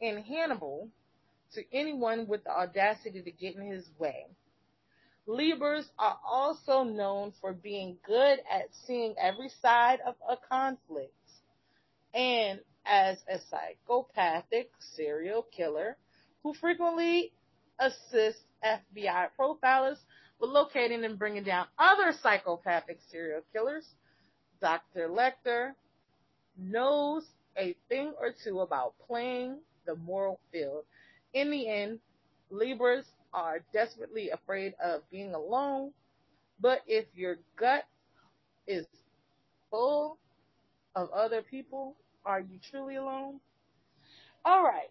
in 0.00 0.22
Hannibal 0.22 0.88
to 1.54 1.62
anyone 1.72 2.26
with 2.26 2.44
the 2.44 2.50
audacity 2.50 3.22
to 3.22 3.30
get 3.30 3.56
in 3.56 3.70
his 3.70 3.88
way. 3.98 4.26
Libras 5.26 5.88
are 5.98 6.18
also 6.26 6.82
known 6.82 7.32
for 7.40 7.52
being 7.52 7.96
good 8.06 8.38
at 8.50 8.68
seeing 8.86 9.14
every 9.18 9.48
side 9.62 10.00
of 10.06 10.14
a 10.28 10.36
conflict. 10.48 11.12
And 12.12 12.60
as 12.84 13.18
a 13.28 13.38
psychopathic 13.50 14.70
serial 14.78 15.46
killer 15.56 15.96
who 16.42 16.52
frequently 16.54 17.32
assists 17.78 18.42
FBI 18.64 19.28
profilers 19.38 19.96
with 20.38 20.50
locating 20.50 21.04
and 21.04 21.18
bringing 21.18 21.44
down 21.44 21.66
other 21.78 22.12
psychopathic 22.22 22.98
serial 23.10 23.40
killers, 23.52 23.86
Dr. 24.60 25.08
Lecter 25.08 25.72
knows 26.58 27.24
a 27.56 27.74
thing 27.88 28.12
or 28.20 28.34
two 28.44 28.60
about 28.60 28.94
playing 29.06 29.58
the 29.86 29.96
moral 29.96 30.40
field. 30.52 30.84
In 31.34 31.50
the 31.50 31.68
end, 31.68 31.98
Libras 32.50 33.04
are 33.32 33.60
desperately 33.72 34.30
afraid 34.30 34.74
of 34.82 35.02
being 35.10 35.34
alone, 35.34 35.92
but 36.60 36.80
if 36.86 37.06
your 37.14 37.38
gut 37.58 37.84
is 38.66 38.86
full 39.70 40.18
of 40.94 41.10
other 41.10 41.42
people, 41.42 41.96
are 42.24 42.40
you 42.40 42.58
truly 42.70 42.96
alone? 42.96 43.40
All 44.44 44.62
right. 44.62 44.90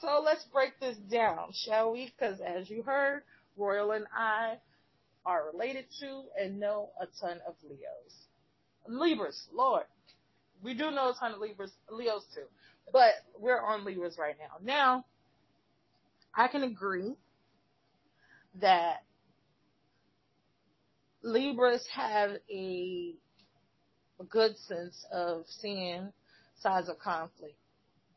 So 0.00 0.22
let's 0.24 0.44
break 0.52 0.78
this 0.80 0.96
down, 1.10 1.52
shall 1.52 1.92
we? 1.92 2.12
Because 2.16 2.40
as 2.40 2.68
you 2.68 2.82
heard, 2.82 3.22
Royal 3.56 3.92
and 3.92 4.06
I 4.14 4.56
are 5.24 5.50
related 5.52 5.86
to 6.00 6.22
and 6.40 6.60
know 6.60 6.90
a 7.00 7.06
ton 7.20 7.38
of 7.46 7.54
Leos. 7.62 8.28
Libras, 8.86 9.48
Lord. 9.52 9.84
We 10.62 10.74
do 10.74 10.90
know 10.90 11.10
a 11.10 11.14
ton 11.18 11.32
of 11.32 11.40
Libras, 11.40 11.72
Leos 11.90 12.24
too. 12.34 12.44
But 12.92 13.12
we're 13.38 13.60
on 13.60 13.84
Libras 13.84 14.16
right 14.18 14.36
now. 14.38 14.56
Now, 14.62 15.04
I 16.34 16.48
can 16.48 16.62
agree 16.62 17.14
that 18.60 19.02
Libras 21.22 21.86
have 21.94 22.32
a, 22.50 23.14
good 24.28 24.56
sense 24.58 25.06
of 25.10 25.44
seeing 25.48 26.12
sides 26.60 26.90
of 26.90 26.98
conflict. 26.98 27.56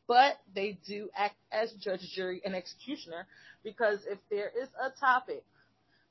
But 0.05 0.38
they 0.53 0.78
do 0.86 1.09
act 1.16 1.36
as 1.49 1.72
judge, 1.74 2.01
jury, 2.14 2.41
and 2.43 2.53
executioner 2.53 3.26
because 3.64 3.99
if 4.05 4.20
there 4.30 4.49
is 4.49 4.68
a 4.82 4.89
topic 4.99 5.45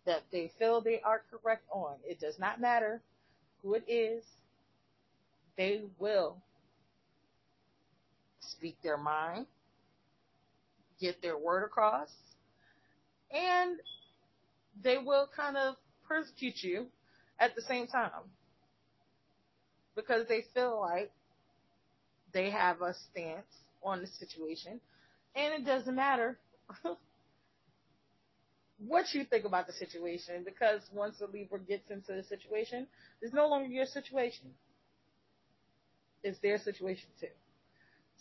that 0.07 0.23
they 0.33 0.51
feel 0.59 0.81
they 0.81 1.01
are 1.03 1.23
correct 1.31 1.65
on, 1.71 1.97
it 2.05 2.19
does 2.19 2.39
not 2.39 2.59
matter 2.59 3.03
who 3.63 3.75
it 3.75 3.85
is, 3.87 4.25
they 5.59 5.83
will 5.99 6.39
speak 8.41 8.77
their 8.83 8.97
mind, 8.97 9.47
get 11.01 11.23
their 11.23 11.39
word 11.39 11.65
across, 11.65 12.09
and 13.31 13.79
they 14.83 14.99
will 14.99 15.29
kind 15.35 15.57
of 15.57 15.77
persecute 16.07 16.63
you 16.63 16.87
at 17.39 17.55
the 17.55 17.63
same 17.63 17.87
time 17.87 18.11
because 19.95 20.27
they 20.29 20.45
feel 20.55 20.81
like 20.81 21.11
they 22.33 22.51
have 22.51 22.81
a 22.83 22.95
stance 23.11 23.47
on 23.83 24.01
the 24.01 24.07
situation 24.07 24.81
and 25.35 25.55
it 25.55 25.67
doesn't 25.67 25.95
matter 25.97 26.39
what 28.87 29.07
you 29.13 29.25
think 29.25 29.45
about 29.45 29.67
the 29.67 29.73
situation 29.73 30.43
because 30.45 30.81
once 30.93 31.21
a 31.21 31.27
Libra 31.27 31.59
gets 31.61 31.91
into 31.91 32.13
the 32.13 32.23
situation, 32.25 32.87
it's 33.21 33.35
no 33.35 33.49
longer 33.49 33.69
your 33.69 33.87
situation. 33.87 34.47
It's 36.23 36.39
their 36.41 36.59
situation 36.59 37.09
too. 37.21 37.29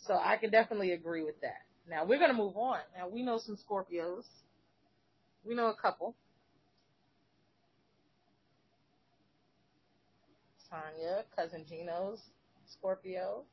So 0.06 0.14
I 0.14 0.36
can 0.36 0.50
definitely 0.50 0.92
agree 0.92 1.24
with 1.24 1.40
that. 1.42 1.62
Now 1.88 2.04
we're 2.04 2.18
gonna 2.18 2.34
move 2.34 2.56
on. 2.56 2.78
Now 2.96 3.08
we 3.08 3.22
know 3.22 3.38
some 3.38 3.56
Scorpios. 3.56 4.24
We 5.44 5.54
know 5.54 5.68
a 5.68 5.74
couple. 5.74 6.14
Tanya, 10.70 11.24
cousin 11.36 11.64
Gino's 11.68 12.20
Scorpio. 12.66 13.44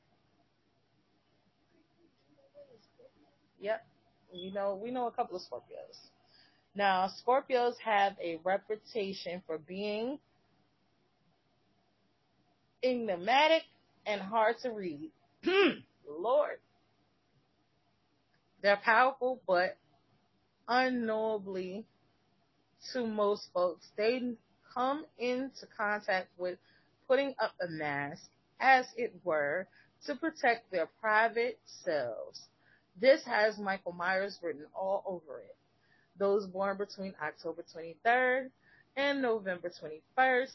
Yep. 3.59 3.85
You 4.31 4.53
know, 4.53 4.79
we 4.81 4.91
know 4.91 5.07
a 5.07 5.11
couple 5.11 5.35
of 5.35 5.41
Scorpios. 5.41 5.97
Now, 6.75 7.09
Scorpios 7.09 7.73
have 7.83 8.13
a 8.23 8.39
reputation 8.43 9.41
for 9.45 9.57
being 9.57 10.19
enigmatic 12.83 13.63
and 14.05 14.21
hard 14.21 14.55
to 14.63 14.69
read. 14.69 15.11
Lord. 16.07 16.59
They're 18.61 18.79
powerful, 18.83 19.41
but 19.47 19.77
unknowably 20.67 21.85
to 22.93 23.05
most 23.05 23.49
folks, 23.53 23.87
they 23.97 24.21
come 24.73 25.05
into 25.17 25.65
contact 25.77 26.27
with 26.37 26.57
putting 27.07 27.33
up 27.39 27.53
a 27.61 27.67
mask, 27.69 28.23
as 28.59 28.85
it 28.97 29.13
were, 29.23 29.67
to 30.05 30.15
protect 30.15 30.71
their 30.71 30.87
private 31.01 31.59
selves. 31.83 32.41
This 32.99 33.23
has 33.25 33.57
Michael 33.57 33.93
Myers 33.93 34.37
written 34.43 34.65
all 34.75 35.03
over 35.05 35.39
it. 35.39 35.55
Those 36.17 36.45
born 36.47 36.77
between 36.77 37.13
October 37.23 37.63
23rd 37.75 38.49
and 38.97 39.21
November 39.21 39.71
21st 40.17 40.51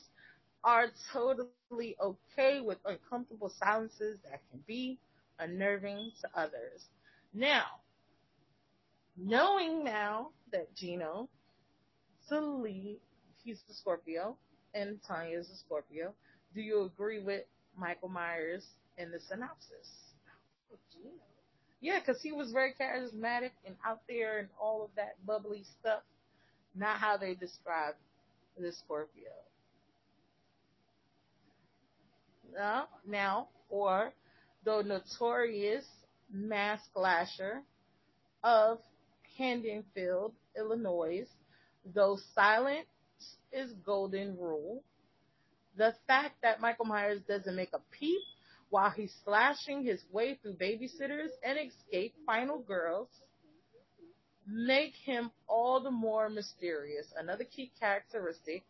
are 0.63 0.87
totally 1.13 1.97
okay 2.01 2.61
with 2.61 2.79
uncomfortable 2.85 3.53
silences 3.59 4.19
that 4.31 4.41
can 4.51 4.61
be 4.67 4.99
unnerving 5.39 6.13
to 6.21 6.29
others. 6.39 6.85
Now, 7.33 7.65
knowing 9.17 9.85
now 9.85 10.31
that 10.53 10.75
Gino, 10.75 11.29
Celie, 12.29 12.99
he's 13.43 13.61
the 13.69 13.75
Scorpio, 13.75 14.37
and 14.75 14.99
Tanya 15.07 15.39
is 15.39 15.51
a 15.51 15.57
Scorpio, 15.57 16.15
do 16.55 16.61
you 16.61 16.85
agree 16.85 17.21
with 17.21 17.43
Michael 17.77 18.09
Myers 18.09 18.65
in 18.99 19.11
the 19.11 19.21
synopsis? 19.21 20.05
Yeah, 21.81 22.01
because 22.01 22.23
he 22.23 22.33
was 22.33 22.51
very 22.51 22.73
charismatic 22.81 23.51
and 23.67 23.77
out 23.87 24.01
there 24.09 24.39
and 24.39 24.49
all 24.59 24.85
of 24.85 24.91
that 24.97 25.17
bubbly 25.27 25.65
stuff. 25.79 26.01
Not 26.75 26.97
how 26.97 27.19
they 27.19 27.35
describe 27.35 27.95
the 28.59 28.73
Scorpio. 28.73 29.29
Now, 32.57 32.89
now 33.07 33.49
for 33.69 34.15
the 34.65 34.83
notorious 34.83 35.85
mask 36.33 36.85
lasher 36.97 37.61
of 38.43 38.79
Haddonfield, 39.39 40.33
Illinois, 40.57 41.27
though 41.85 42.19
silent 42.35 42.87
is 43.53 43.73
golden 43.85 44.37
rule. 44.39 44.83
The 45.77 45.95
fact 46.07 46.37
that 46.43 46.61
Michael 46.61 46.85
Myers 46.85 47.21
doesn't 47.27 47.57
make 47.57 47.73
a 47.73 47.81
peep 47.91 48.23
while 48.71 48.91
he's 48.91 49.15
slashing 49.25 49.85
his 49.85 50.03
way 50.13 50.39
through 50.43 50.55
babysitters 50.55 51.31
and 51.43 51.59
escape 51.59 52.15
final 52.27 52.59
girls 52.59 53.09
make 54.47 54.95
him 55.05 55.31
all 55.49 55.81
the 55.81 55.91
more 55.91 56.29
mysterious. 56.29 57.07
Another 57.17 57.45
key 57.45 57.73
characteristic 57.81 58.63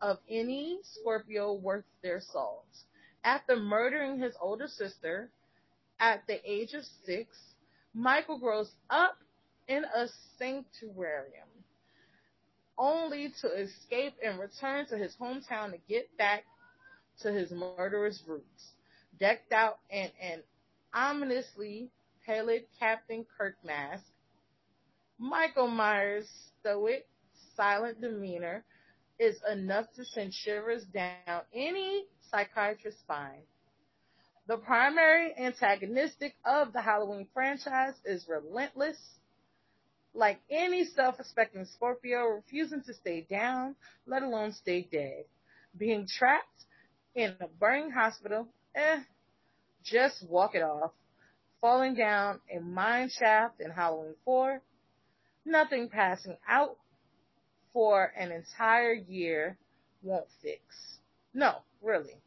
of 0.00 0.18
any 0.28 0.78
Scorpio 0.82 1.54
worth 1.54 1.84
their 2.02 2.20
salt. 2.20 2.66
After 3.24 3.56
murdering 3.56 4.18
his 4.18 4.34
older 4.40 4.68
sister 4.68 5.30
at 5.98 6.26
the 6.26 6.38
age 6.48 6.74
of 6.74 6.84
six, 7.06 7.28
Michael 7.94 8.38
grows 8.38 8.70
up 8.90 9.16
in 9.68 9.84
a 9.84 10.08
sanctuarium, 10.40 11.48
only 12.76 13.32
to 13.40 13.48
escape 13.48 14.14
and 14.22 14.38
return 14.38 14.86
to 14.86 14.98
his 14.98 15.14
hometown 15.20 15.70
to 15.70 15.78
get 15.88 16.16
back 16.18 16.44
to 17.20 17.32
his 17.32 17.52
murderous 17.52 18.20
roots, 18.26 18.72
decked 19.18 19.52
out 19.52 19.78
in 19.90 20.10
an 20.20 20.42
ominously 20.92 21.88
pallid 22.26 22.64
Captain 22.80 23.24
Kirk 23.38 23.54
mask. 23.64 24.04
Michael 25.18 25.68
Myers' 25.68 26.28
stoic, 26.60 27.06
silent 27.56 28.00
demeanor 28.00 28.64
is 29.20 29.36
enough 29.50 29.86
to 29.94 30.04
send 30.04 30.34
shivers 30.34 30.84
down 30.86 31.42
any 31.54 32.06
psychiatrist's 32.30 33.00
spine. 33.00 33.42
The 34.46 34.58
primary 34.58 35.34
antagonistic 35.38 36.34
of 36.44 36.72
the 36.74 36.82
Halloween 36.82 37.26
franchise 37.32 37.94
is 38.04 38.28
relentless. 38.28 38.98
Like 40.12 40.38
any 40.50 40.84
self-respecting 40.84 41.64
Scorpio, 41.64 42.26
refusing 42.26 42.82
to 42.82 42.94
stay 42.94 43.26
down, 43.28 43.74
let 44.06 44.22
alone 44.22 44.52
stay 44.52 44.82
dead. 44.82 45.24
Being 45.76 46.06
trapped 46.06 46.64
in 47.14 47.34
a 47.40 47.48
burning 47.48 47.90
hospital, 47.90 48.46
eh, 48.74 49.00
just 49.82 50.22
walk 50.28 50.54
it 50.54 50.62
off. 50.62 50.92
Falling 51.60 51.94
down 51.94 52.40
a 52.54 52.60
mine 52.60 53.08
shaft 53.08 53.60
in 53.60 53.70
Halloween 53.70 54.14
4, 54.26 54.60
nothing 55.46 55.88
passing 55.88 56.36
out 56.46 56.76
for 57.72 58.12
an 58.16 58.30
entire 58.30 58.92
year 58.92 59.56
won't 60.02 60.28
fix. 60.42 60.60
No, 61.32 61.62
really. 61.82 62.20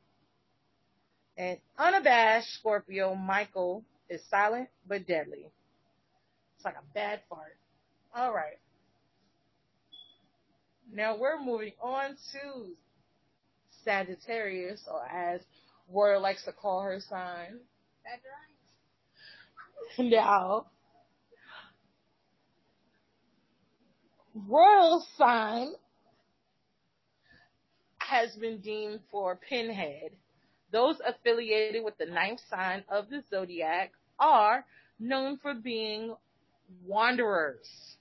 And 1.38 1.60
unabashed 1.78 2.52
Scorpio 2.56 3.14
Michael 3.14 3.84
is 4.10 4.22
silent 4.30 4.70
but 4.88 5.08
deadly. 5.08 5.46
It's 6.56 6.66
like 6.66 6.76
a 6.76 6.94
bad 6.94 7.22
fart. 7.30 7.58
All 8.16 8.34
right. 8.34 8.58
Now 10.92 11.18
we're 11.18 11.40
moving 11.40 11.74
on 11.82 12.18
to 12.32 12.72
Sagittarius, 13.84 14.82
or 14.92 15.06
as 15.06 15.42
Royal 15.90 16.22
likes 16.22 16.44
to 16.46 16.52
call 16.52 16.82
her 16.82 17.00
sign. 17.00 17.60
Now, 20.00 20.66
Royal 24.36 25.06
sign 25.18 25.74
has 28.00 28.36
been 28.36 28.60
deemed 28.60 29.00
for 29.10 29.38
Pinhead. 29.50 30.12
Those 30.72 31.00
affiliated 31.06 31.84
with 31.84 31.98
the 31.98 32.06
ninth 32.06 32.42
sign 32.50 32.84
of 32.90 33.10
the 33.10 33.24
zodiac 33.30 33.94
are 34.20 34.66
known 35.00 35.38
for 35.38 35.54
being 35.54 36.16
wanderers. 36.86 37.98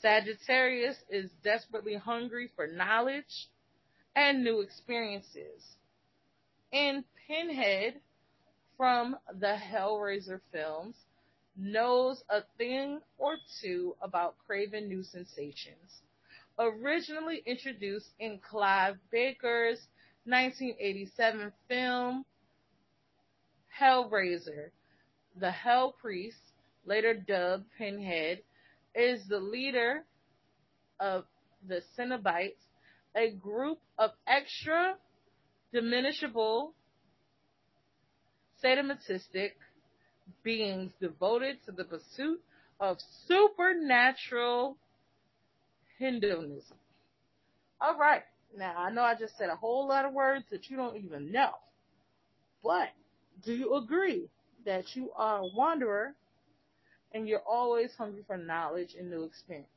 Sagittarius 0.00 0.96
is 1.08 1.30
desperately 1.42 1.94
hungry 1.94 2.50
for 2.56 2.66
knowledge 2.66 3.48
and 4.16 4.42
new 4.42 4.60
experiences. 4.60 5.76
And 6.72 7.04
Pinhead 7.26 8.00
from 8.76 9.16
the 9.38 9.56
Hellraiser 9.56 10.40
films 10.52 10.96
knows 11.56 12.22
a 12.28 12.42
thing 12.56 13.00
or 13.18 13.36
two 13.60 13.94
about 14.00 14.36
craving 14.46 14.88
new 14.88 15.02
sensations. 15.02 16.02
Originally 16.58 17.42
introduced 17.46 18.10
in 18.18 18.38
Clive 18.38 18.96
Barker's 19.12 19.86
1987 20.30 21.52
film 21.68 22.24
Hellraiser, 23.80 24.70
the 25.38 25.50
Hell 25.50 25.94
Priest, 26.00 26.38
later 26.84 27.14
dubbed 27.14 27.64
Pinhead, 27.78 28.40
is 28.94 29.26
the 29.28 29.38
leader 29.38 30.04
of 30.98 31.24
the 31.66 31.80
Cenobites, 31.96 32.62
a 33.16 33.30
group 33.32 33.78
of 33.98 34.10
extra 34.26 34.94
diminishable 35.74 36.72
sadomasochistic 38.62 39.52
beings 40.42 40.92
devoted 41.00 41.56
to 41.64 41.72
the 41.72 41.84
pursuit 41.84 42.40
of 42.78 42.98
supernatural 43.26 44.76
Hinduism. 45.98 46.76
All 47.80 47.96
right. 47.98 48.22
Now, 48.56 48.74
I 48.76 48.90
know 48.90 49.02
I 49.02 49.14
just 49.14 49.36
said 49.38 49.48
a 49.48 49.56
whole 49.56 49.86
lot 49.88 50.04
of 50.04 50.12
words 50.12 50.44
that 50.50 50.70
you 50.70 50.76
don't 50.76 50.96
even 50.96 51.30
know. 51.32 51.52
But 52.62 52.88
do 53.44 53.52
you 53.52 53.74
agree 53.76 54.28
that 54.64 54.94
you 54.94 55.10
are 55.16 55.38
a 55.38 55.46
wanderer 55.46 56.14
and 57.12 57.28
you're 57.28 57.42
always 57.48 57.94
hungry 57.96 58.22
for 58.26 58.36
knowledge 58.36 58.94
and 58.98 59.10
new 59.10 59.24
experience? 59.24 59.68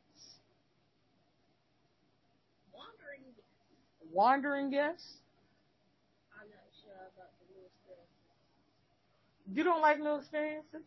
Wandering. 2.74 3.22
Wandering, 4.12 4.72
yes? 4.72 5.18
I'm 6.34 6.50
not 6.50 6.68
sure 6.84 6.94
about 7.16 7.32
the 7.40 7.54
new 7.54 7.66
experiences. 7.66 8.10
You 9.54 9.64
don't 9.64 9.82
like 9.82 10.00
new 10.00 10.16
experiences? 10.16 10.84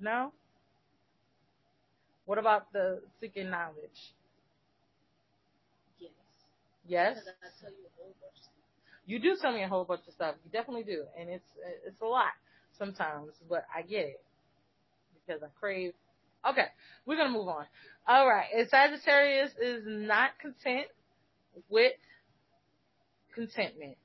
No? 0.00 0.32
What 2.26 2.38
about 2.38 2.72
the 2.72 3.00
seeking 3.20 3.50
knowledge? 3.50 4.14
Yes. 6.88 7.16
Yes? 7.16 7.24
I 7.28 7.48
tell 7.60 7.70
you 7.70 7.86
a 7.86 7.92
whole 8.02 8.14
bunch 8.20 8.36
of 8.36 8.42
stuff. 8.42 8.54
You 9.06 9.18
do 9.20 9.36
tell 9.40 9.52
me 9.52 9.62
a 9.62 9.68
whole 9.68 9.84
bunch 9.84 10.02
of 10.08 10.14
stuff. 10.14 10.34
You 10.44 10.50
definitely 10.50 10.84
do. 10.84 11.04
And 11.18 11.30
it's 11.30 11.50
it's 11.86 12.00
a 12.02 12.06
lot 12.06 12.32
sometimes, 12.78 13.32
but 13.48 13.66
I 13.74 13.82
get 13.82 14.06
it. 14.06 14.22
Because 15.26 15.42
I 15.42 15.48
crave 15.60 15.92
Okay, 16.48 16.66
we're 17.06 17.16
gonna 17.16 17.30
move 17.30 17.48
on. 17.48 17.66
All 18.06 18.28
right. 18.28 18.46
And 18.56 18.68
Sagittarius 18.68 19.52
is 19.60 19.82
not 19.86 20.30
content 20.40 20.86
with 21.68 21.92
contentment. 23.34 23.96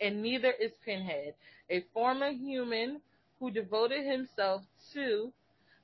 And 0.00 0.22
neither 0.22 0.50
is 0.50 0.72
Pinhead, 0.84 1.34
a 1.70 1.84
former 1.92 2.30
human 2.32 3.00
who 3.38 3.50
devoted 3.50 4.04
himself 4.04 4.62
to 4.94 5.32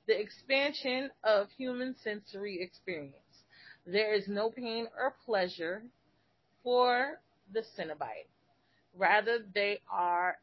the 0.07 0.19
expansion 0.19 1.11
of 1.23 1.47
human 1.57 1.95
sensory 2.03 2.61
experience. 2.61 3.15
There 3.85 4.13
is 4.13 4.27
no 4.27 4.49
pain 4.49 4.87
or 4.97 5.15
pleasure 5.25 5.83
for 6.63 7.19
the 7.53 7.61
Cenobite. 7.61 8.27
Rather, 8.95 9.39
they 9.53 9.79
are, 9.91 10.37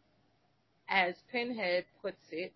as 0.89 1.15
Pinhead 1.31 1.85
puts 2.03 2.33
it 2.33 2.53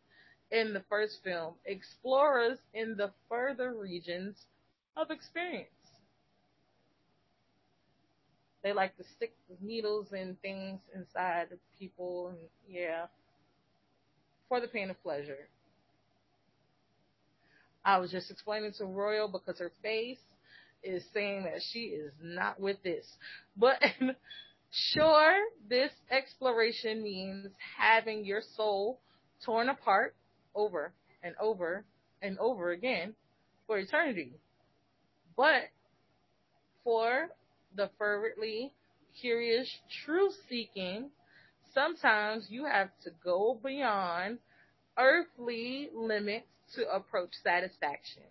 in 0.50 0.72
the 0.72 0.82
first 0.88 1.22
film, 1.24 1.54
explorers 1.64 2.58
in 2.74 2.96
the 2.96 3.10
further 3.28 3.74
regions 3.74 4.46
of 4.96 5.10
experience. 5.10 5.68
They 8.62 8.72
like 8.72 8.96
to 8.96 9.04
stick 9.04 9.34
needles 9.60 10.12
and 10.12 10.40
things 10.40 10.80
inside 10.94 11.52
of 11.52 11.58
people, 11.78 12.28
and 12.28 12.38
yeah, 12.68 13.06
for 14.48 14.60
the 14.60 14.68
pain 14.68 14.90
of 14.90 15.02
pleasure. 15.02 15.48
I 17.84 17.98
was 17.98 18.12
just 18.12 18.30
explaining 18.30 18.72
to 18.74 18.84
Royal 18.84 19.28
because 19.28 19.58
her 19.58 19.72
face 19.82 20.20
is 20.82 21.04
saying 21.12 21.44
that 21.44 21.62
she 21.72 21.80
is 21.80 22.12
not 22.20 22.60
with 22.60 22.82
this. 22.82 23.06
But 23.56 23.82
sure, 24.70 25.38
this 25.68 25.90
exploration 26.10 27.02
means 27.02 27.48
having 27.78 28.24
your 28.24 28.42
soul 28.56 29.00
torn 29.44 29.68
apart 29.68 30.14
over 30.54 30.92
and 31.22 31.34
over 31.40 31.84
and 32.20 32.38
over 32.38 32.70
again 32.70 33.14
for 33.66 33.78
eternity. 33.78 34.32
But 35.36 35.70
for 36.84 37.28
the 37.74 37.90
fervently 37.98 38.72
curious, 39.20 39.68
truth 40.04 40.34
seeking, 40.48 41.10
sometimes 41.74 42.46
you 42.48 42.64
have 42.64 42.88
to 43.04 43.10
go 43.24 43.58
beyond 43.62 44.38
earthly 44.98 45.88
limits 45.94 46.46
to 46.74 46.88
approach 46.90 47.30
satisfaction. 47.42 48.22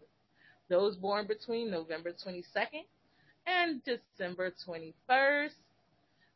Those 0.71 0.95
born 0.95 1.27
between 1.27 1.69
November 1.69 2.13
22nd 2.13 2.85
and 3.45 3.81
December 3.83 4.53
21st 4.65 5.51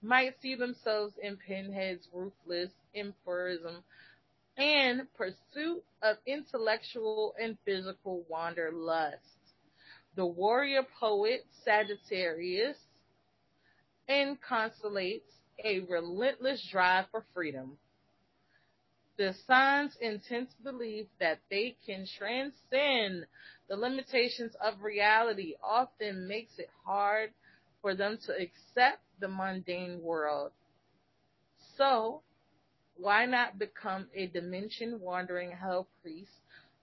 might 0.02 0.34
see 0.42 0.56
themselves 0.56 1.14
in 1.24 1.38
Pinhead's 1.38 2.06
ruthless 2.12 2.70
empirism 2.94 3.82
and 4.58 5.08
pursuit 5.14 5.86
of 6.02 6.18
intellectual 6.28 7.34
and 7.42 7.58
physical 7.64 8.26
wanderlust. 8.28 9.22
The 10.18 10.26
warrior 10.26 10.84
poet 11.00 11.46
Sagittarius 11.64 12.76
encapsulates 14.10 15.32
a 15.64 15.80
relentless 15.80 16.62
drive 16.70 17.06
for 17.10 17.24
freedom. 17.34 17.78
The 19.18 19.34
sign's 19.48 19.96
intense 20.02 20.52
belief 20.62 21.08
that 21.22 21.40
they 21.50 21.78
can 21.86 22.06
transcend 22.18 23.28
the 23.68 23.76
limitations 23.76 24.54
of 24.64 24.82
reality 24.82 25.56
often 25.64 26.28
makes 26.28 26.60
it 26.60 26.70
hard 26.86 27.32
for 27.82 27.96
them 27.96 28.18
to 28.26 28.34
accept 28.34 29.02
the 29.20 29.28
mundane 29.28 30.02
world. 30.02 30.52
So, 31.78 32.22
why 32.96 33.26
not 33.26 33.60
become 33.60 34.08
a 34.16 34.28
dimension 34.28 35.00
wandering 35.02 35.52
hell 35.52 35.88
priest 36.02 36.32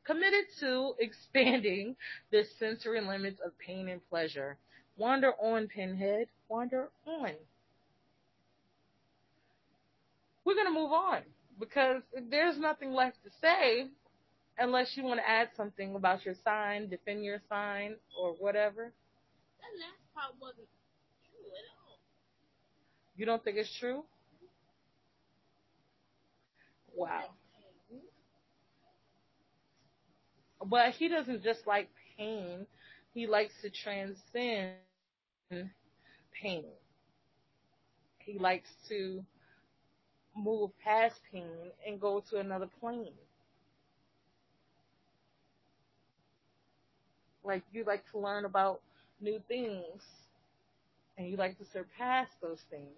committed 0.05 0.45
to 0.61 0.95
expanding 0.99 1.97
the 2.31 2.45
sensory 2.59 3.01
limits 3.01 3.41
of 3.45 3.57
pain 3.59 3.89
and 3.89 4.01
pleasure? 4.09 4.59
Wander 4.97 5.33
on, 5.41 5.69
Pinhead. 5.69 6.27
Wander 6.49 6.91
on. 7.07 7.33
We're 10.45 10.55
going 10.55 10.67
to 10.67 10.73
move 10.73 10.93
on 10.93 11.23
because 11.59 12.03
there's 12.31 12.59
nothing 12.59 12.93
left 12.93 13.23
to 13.25 13.31
say 13.41 13.89
unless 14.59 14.97
you 14.97 15.05
want 15.05 15.21
to 15.21 15.29
add 15.29 15.49
something 15.57 15.95
about 15.95 16.25
your 16.25 16.35
sign, 16.45 16.89
defend 16.89 17.25
your 17.25 17.41
sign, 17.49 17.97
or 18.19 18.33
whatever. 18.35 18.93
That 19.61 19.73
last 19.81 20.03
part 20.15 20.35
wasn't 20.41 20.69
true 21.29 21.49
at 21.51 21.67
all. 21.87 21.99
You 23.17 23.27
don't 23.27 23.43
think 23.45 23.57
it's 23.57 23.73
true? 23.79 24.05
Wow. 26.95 27.35
But 30.65 30.93
he 30.95 31.09
doesn't 31.09 31.43
just 31.43 31.67
like 31.67 31.89
pain, 32.17 32.67
he 33.15 33.27
likes 33.27 33.55
to 33.63 33.71
transcend 33.71 34.77
pain. 36.33 36.65
He 38.19 38.39
likes 38.39 38.69
to 38.89 39.25
move 40.37 40.71
past 40.79 41.21
pain 41.33 41.73
and 41.87 42.01
go 42.01 42.21
to 42.31 42.39
another 42.39 42.69
plane. 42.81 43.15
Like 47.45 47.63
you 47.73 47.85
like 47.85 48.05
to 48.13 48.19
learn 48.19 48.45
about 48.45 48.81
new 49.21 49.41
things 49.49 50.03
and 51.17 51.29
you 51.29 51.37
like 51.37 51.59
to 51.59 51.65
surpass 51.73 52.29
those 52.41 52.61
things. 52.71 52.89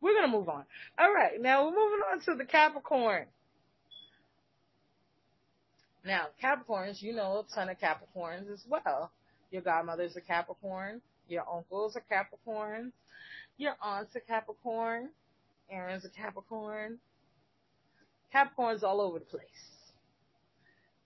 We're 0.00 0.14
going 0.14 0.30
to 0.30 0.36
move 0.36 0.48
on. 0.48 0.64
All 0.98 1.12
right. 1.12 1.40
Now 1.40 1.64
we're 1.64 1.72
moving 1.72 2.00
on 2.12 2.20
to 2.22 2.34
the 2.36 2.44
Capricorn. 2.44 3.26
Now, 6.04 6.26
Capricorns, 6.42 7.02
you 7.02 7.12
know 7.12 7.44
a 7.46 7.54
ton 7.54 7.68
of 7.68 7.76
Capricorns 7.78 8.50
as 8.52 8.62
well. 8.68 9.10
Your 9.50 9.62
godmother's 9.62 10.16
a 10.16 10.20
Capricorn. 10.20 11.00
Your 11.28 11.44
uncles 11.52 11.96
are 11.96 12.02
Capricorns. 12.10 12.92
Your 13.58 13.74
aunt's 13.82 14.14
a 14.14 14.20
Capricorn. 14.20 15.10
Aaron's 15.70 16.04
a 16.04 16.08
Capricorn. 16.08 16.98
Capricorns 18.34 18.82
all 18.82 19.00
over 19.00 19.18
the 19.18 19.24
place. 19.24 19.42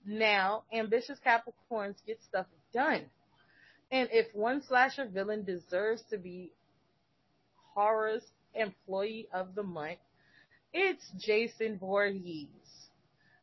Now, 0.06 0.64
ambitious 0.72 1.18
Capricorns 1.24 1.96
get 2.06 2.22
stuff 2.22 2.46
done 2.72 3.06
And 3.92 4.08
if 4.12 4.34
one 4.34 4.62
slasher 4.62 5.06
villain 5.06 5.44
deserves 5.44 6.02
to 6.10 6.18
be 6.18 6.52
horror's 7.74 8.24
employee 8.54 9.28
of 9.32 9.54
the 9.54 9.62
month, 9.62 9.98
it's 10.72 11.04
Jason 11.18 11.78
Voorhees, 11.78 12.48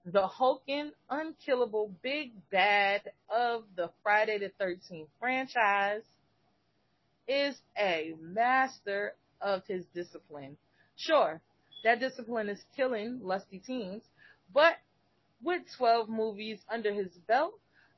the 0.05 0.27
hulking, 0.27 0.91
unkillable 1.09 1.93
big 2.01 2.33
bad 2.51 3.01
of 3.29 3.65
the 3.75 3.91
Friday 4.03 4.39
the 4.39 4.51
13th 4.63 5.07
franchise, 5.19 6.03
is 7.27 7.55
a 7.77 8.15
master 8.19 9.15
of 9.39 9.63
his 9.67 9.85
discipline. 9.93 10.57
Sure, 10.95 11.41
that 11.83 11.99
discipline 11.99 12.49
is 12.49 12.63
killing 12.75 13.19
lusty 13.21 13.59
teens, 13.59 14.03
but 14.53 14.75
with 15.43 15.61
12 15.77 16.09
movies 16.09 16.59
under 16.71 16.93
his 16.93 17.11
belt 17.27 17.53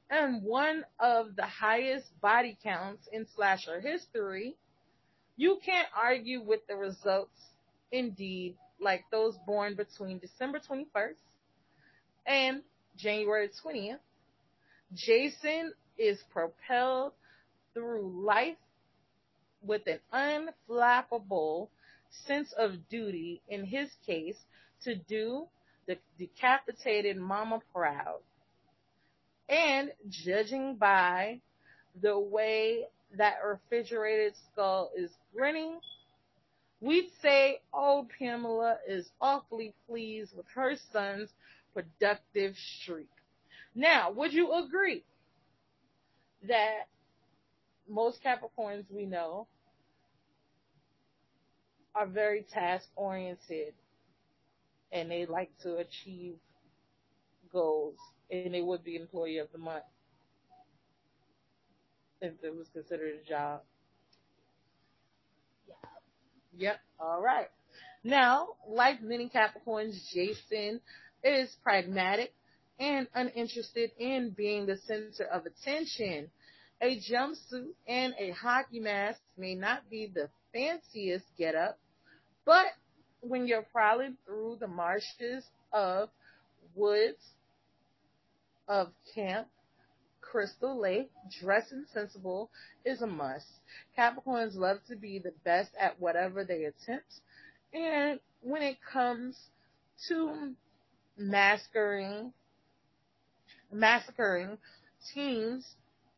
and 0.09 0.43
one 0.43 0.83
of 0.99 1.35
the 1.35 1.45
highest 1.45 2.05
body 2.21 2.57
counts 2.61 3.07
in 3.11 3.25
slasher 3.35 3.79
history, 3.79 4.55
you 5.37 5.57
can't 5.65 5.87
argue 5.95 6.41
with 6.41 6.59
the 6.67 6.75
results. 6.75 7.39
Indeed, 7.93 8.55
like 8.79 9.03
those 9.11 9.35
born 9.45 9.75
between 9.75 10.19
December 10.19 10.59
21st 10.59 11.15
and 12.25 12.61
January 12.97 13.49
20th, 13.65 13.99
Jason 14.93 15.73
is 15.97 16.21
propelled 16.31 17.13
through 17.73 18.25
life 18.25 18.57
with 19.61 19.81
an 19.87 19.99
unflappable 20.69 21.69
sense 22.27 22.53
of 22.57 22.89
duty, 22.89 23.41
in 23.47 23.65
his 23.65 23.89
case, 24.05 24.37
to 24.83 24.95
do 24.95 25.47
the 25.87 25.97
decapitated 26.17 27.17
mama 27.17 27.59
proud. 27.73 28.19
And 29.49 29.91
judging 30.09 30.75
by 30.75 31.41
the 32.01 32.17
way 32.17 32.85
that 33.17 33.37
refrigerated 33.45 34.33
skull 34.51 34.91
is 34.95 35.11
grinning, 35.35 35.79
we'd 36.79 37.09
say, 37.21 37.59
old 37.73 38.07
Pamela 38.17 38.77
is 38.87 39.09
awfully 39.19 39.73
pleased 39.87 40.35
with 40.35 40.45
her 40.55 40.75
son's 40.93 41.29
productive 41.73 42.55
streak. 42.83 43.09
Now, 43.75 44.11
would 44.11 44.33
you 44.33 44.53
agree 44.53 45.03
that 46.47 46.87
most 47.89 48.19
Capricorns 48.23 48.85
we 48.89 49.05
know 49.05 49.47
are 51.93 52.07
very 52.07 52.43
task 52.53 52.87
oriented 52.95 53.73
and 54.91 55.09
they 55.09 55.25
like 55.25 55.51
to 55.63 55.77
achieve 55.77 56.35
goals 57.51 57.95
and 58.29 58.53
they 58.53 58.61
would 58.61 58.83
be 58.83 58.95
employee 58.95 59.37
of 59.37 59.51
the 59.51 59.57
month 59.57 59.83
if 62.21 62.33
it 62.43 62.55
was 62.55 62.67
considered 62.73 63.15
a 63.25 63.29
job. 63.29 63.61
Yeah. 65.67 65.73
Yep. 66.57 66.79
All 66.99 67.21
right. 67.21 67.47
Now, 68.03 68.49
like 68.67 69.01
many 69.01 69.29
Capricorns, 69.29 69.95
Jason 70.13 70.81
is 71.23 71.55
pragmatic 71.63 72.33
and 72.79 73.07
uninterested 73.13 73.91
in 73.99 74.33
being 74.35 74.65
the 74.65 74.77
center 74.87 75.25
of 75.31 75.45
attention. 75.45 76.29
A 76.81 76.99
jumpsuit 76.99 77.73
and 77.87 78.13
a 78.19 78.31
hockey 78.31 78.79
mask 78.79 79.19
may 79.37 79.53
not 79.53 79.87
be 79.89 80.11
the 80.11 80.29
fanciest 80.51 81.25
getup, 81.37 81.77
but 82.43 82.65
when 83.21 83.47
you're 83.47 83.65
prowling 83.71 84.17
through 84.25 84.57
the 84.59 84.67
marshes 84.67 85.43
of 85.71 86.09
woods 86.75 87.21
of 88.67 88.89
Camp 89.13 89.47
Crystal 90.21 90.79
Lake, 90.79 91.11
dressing 91.41 91.85
sensible 91.93 92.49
is 92.85 93.01
a 93.01 93.07
must. 93.07 93.47
Capricorns 93.97 94.55
love 94.55 94.77
to 94.87 94.95
be 94.95 95.19
the 95.19 95.33
best 95.43 95.71
at 95.79 95.99
whatever 95.99 96.43
they 96.43 96.65
attempt, 96.65 97.11
and 97.73 98.19
when 98.41 98.61
it 98.61 98.77
comes 98.91 99.37
to 100.07 100.53
massacring, 101.17 102.33
massacring 103.71 104.57
teens 105.13 105.65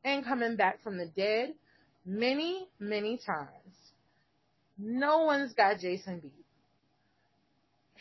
and 0.04 0.24
coming 0.24 0.56
back 0.56 0.82
from 0.84 0.98
the 0.98 1.08
dead 1.08 1.54
many, 2.06 2.68
many 2.80 3.18
times. 3.26 3.50
No 4.78 5.24
one's 5.24 5.54
got 5.54 5.80
Jason 5.80 6.20
beat. 6.20 6.43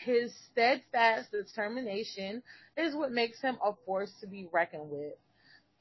His 0.03 0.33
steadfast 0.51 1.31
determination 1.31 2.43
is 2.77 2.95
what 2.95 3.11
makes 3.11 3.41
him 3.41 3.57
a 3.63 3.73
force 3.85 4.11
to 4.21 4.27
be 4.27 4.47
reckoned 4.51 4.89
with. 4.89 5.13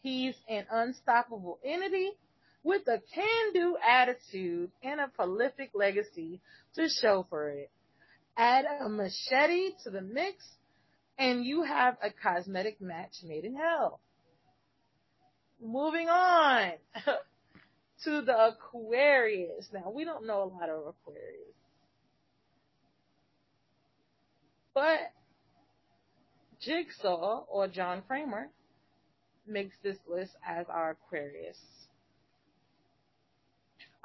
He's 0.01 0.35
an 0.49 0.67
unstoppable 0.71 1.59
entity 1.65 2.11
with 2.63 2.83
a 2.89 3.01
can-do 3.15 3.77
attitude 3.77 4.71
and 4.83 5.01
a 5.01 5.09
prolific 5.09 5.71
legacy 5.75 6.41
to 6.75 6.89
show 6.89 7.27
for 7.29 7.51
it. 7.51 7.71
Add 8.37 8.65
a 8.81 8.89
machete 8.89 9.73
to 9.85 9.91
the 9.91 10.01
mix 10.01 10.45
and 11.19 11.45
you 11.45 11.63
have 11.63 11.97
a 12.03 12.11
cosmetic 12.11 12.81
match 12.81 13.15
made 13.25 13.45
in 13.45 13.57
hell. 13.57 14.01
Moving 15.61 16.09
on 16.09 16.73
to 18.05 18.23
the 18.23 18.47
Aquarius. 18.49 19.69
Now, 19.73 19.91
we 19.95 20.05
don't 20.05 20.27
know 20.27 20.43
a 20.43 20.51
lot 20.51 20.69
of 20.69 20.87
Aquarius. 20.87 21.62
But 24.75 25.13
Jigsaw 26.61 27.45
or 27.49 27.69
John 27.69 28.03
Kramer 28.07 28.49
makes 29.47 29.77
this 29.83 29.99
list 30.09 30.33
as 30.47 30.67
our 30.69 30.91
Aquarius. 30.91 31.59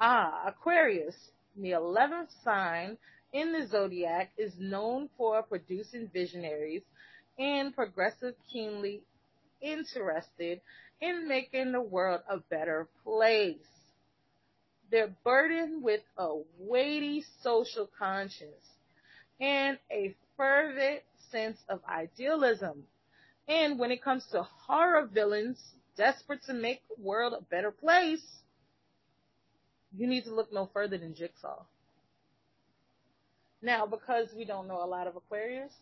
Ah, 0.00 0.44
Aquarius, 0.46 1.16
the 1.56 1.70
11th 1.70 2.28
sign 2.44 2.98
in 3.32 3.52
the 3.52 3.66
zodiac, 3.66 4.30
is 4.36 4.52
known 4.58 5.08
for 5.16 5.42
producing 5.42 6.08
visionaries 6.12 6.82
and 7.38 7.74
progressive, 7.74 8.34
keenly 8.52 9.02
interested 9.60 10.60
in 11.00 11.28
making 11.28 11.72
the 11.72 11.80
world 11.80 12.20
a 12.28 12.38
better 12.38 12.88
place. 13.04 13.56
They're 14.90 15.14
burdened 15.24 15.82
with 15.82 16.00
a 16.16 16.36
weighty 16.58 17.24
social 17.42 17.88
conscience 17.98 18.64
and 19.40 19.78
a 19.90 20.14
fervent 20.38 21.02
sense 21.30 21.58
of 21.68 21.80
idealism. 21.86 22.84
And 23.46 23.78
when 23.78 23.90
it 23.90 24.02
comes 24.02 24.24
to 24.32 24.44
horror 24.66 25.06
villains 25.12 25.58
desperate 25.96 26.42
to 26.46 26.54
make 26.54 26.80
the 26.88 27.02
world 27.02 27.34
a 27.38 27.42
better 27.42 27.70
place, 27.70 28.24
you 29.94 30.06
need 30.06 30.24
to 30.24 30.34
look 30.34 30.52
no 30.52 30.70
further 30.72 30.96
than 30.96 31.14
Jigsaw. 31.14 31.62
Now, 33.60 33.86
because 33.86 34.28
we 34.36 34.44
don't 34.44 34.68
know 34.68 34.82
a 34.82 34.86
lot 34.86 35.06
of 35.06 35.16
Aquarius, 35.16 35.72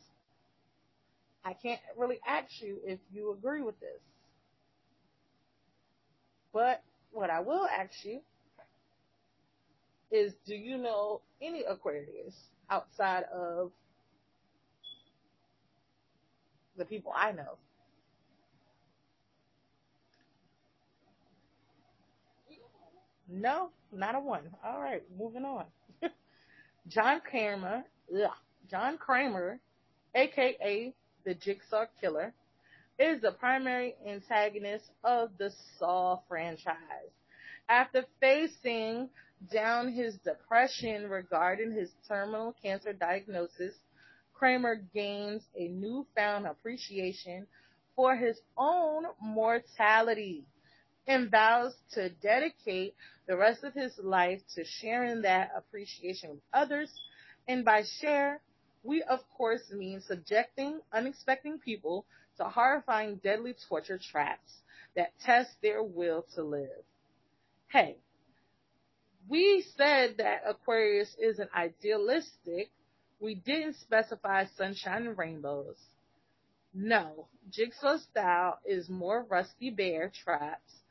I 1.44 1.52
can't 1.52 1.80
really 1.96 2.18
ask 2.26 2.48
you 2.60 2.78
if 2.84 2.98
you 3.12 3.32
agree 3.32 3.62
with 3.62 3.78
this. 3.78 4.00
But 6.52 6.82
what 7.12 7.30
I 7.30 7.40
will 7.40 7.66
ask 7.66 7.92
you 8.02 8.20
is 10.10 10.32
do 10.46 10.54
you 10.54 10.78
know 10.78 11.20
any 11.42 11.64
Aquarius 11.64 12.34
outside 12.70 13.24
of 13.24 13.70
the 16.76 16.84
people 16.84 17.12
I 17.14 17.32
know? 17.32 17.58
No, 23.28 23.70
not 23.92 24.14
a 24.14 24.20
one. 24.20 24.42
All 24.64 24.80
right, 24.80 25.02
moving 25.18 25.44
on. 25.44 25.64
John 26.88 27.20
Kramer, 27.28 27.84
ugh, 28.14 28.30
John 28.70 28.98
Kramer, 28.98 29.58
aka 30.14 30.94
the 31.24 31.34
Jigsaw 31.34 31.86
Killer, 32.00 32.32
is 32.98 33.20
the 33.20 33.32
primary 33.32 33.94
antagonist 34.06 34.84
of 35.02 35.30
the 35.38 35.50
Saw 35.78 36.20
franchise. 36.28 36.76
After 37.68 38.04
facing 38.20 39.08
down 39.52 39.92
his 39.92 40.16
depression 40.18 41.10
regarding 41.10 41.72
his 41.72 41.90
terminal 42.08 42.54
cancer 42.62 42.92
diagnosis, 42.92 43.74
Kramer 44.38 44.76
gains 44.94 45.42
a 45.56 45.68
newfound 45.68 46.46
appreciation 46.46 47.46
for 47.94 48.14
his 48.16 48.38
own 48.56 49.04
mortality 49.20 50.44
and 51.06 51.30
vows 51.30 51.74
to 51.92 52.10
dedicate 52.10 52.94
the 53.26 53.36
rest 53.36 53.64
of 53.64 53.72
his 53.74 53.98
life 53.98 54.40
to 54.54 54.64
sharing 54.64 55.22
that 55.22 55.50
appreciation 55.56 56.30
with 56.30 56.40
others. 56.52 56.92
And 57.48 57.64
by 57.64 57.84
share, 58.00 58.40
we 58.82 59.02
of 59.02 59.20
course 59.36 59.70
mean 59.72 60.00
subjecting 60.00 60.80
unexpected 60.92 61.60
people 61.62 62.04
to 62.36 62.44
horrifying 62.44 63.16
deadly 63.16 63.54
torture 63.68 63.98
traps 63.98 64.60
that 64.94 65.12
test 65.24 65.50
their 65.62 65.82
will 65.82 66.24
to 66.34 66.42
live. 66.42 66.84
Hey, 67.68 67.96
we 69.28 69.64
said 69.76 70.18
that 70.18 70.42
Aquarius 70.46 71.14
is 71.18 71.38
an 71.38 71.48
idealistic. 71.54 72.70
We 73.20 73.34
didn't 73.34 73.76
specify 73.76 74.44
sunshine 74.56 75.06
and 75.06 75.18
rainbows. 75.18 75.76
No, 76.74 77.28
Jigsaw 77.50 77.96
style 77.98 78.58
is 78.66 78.90
more 78.90 79.24
rusty 79.24 79.70
bear 79.70 80.10
traps 80.10 80.82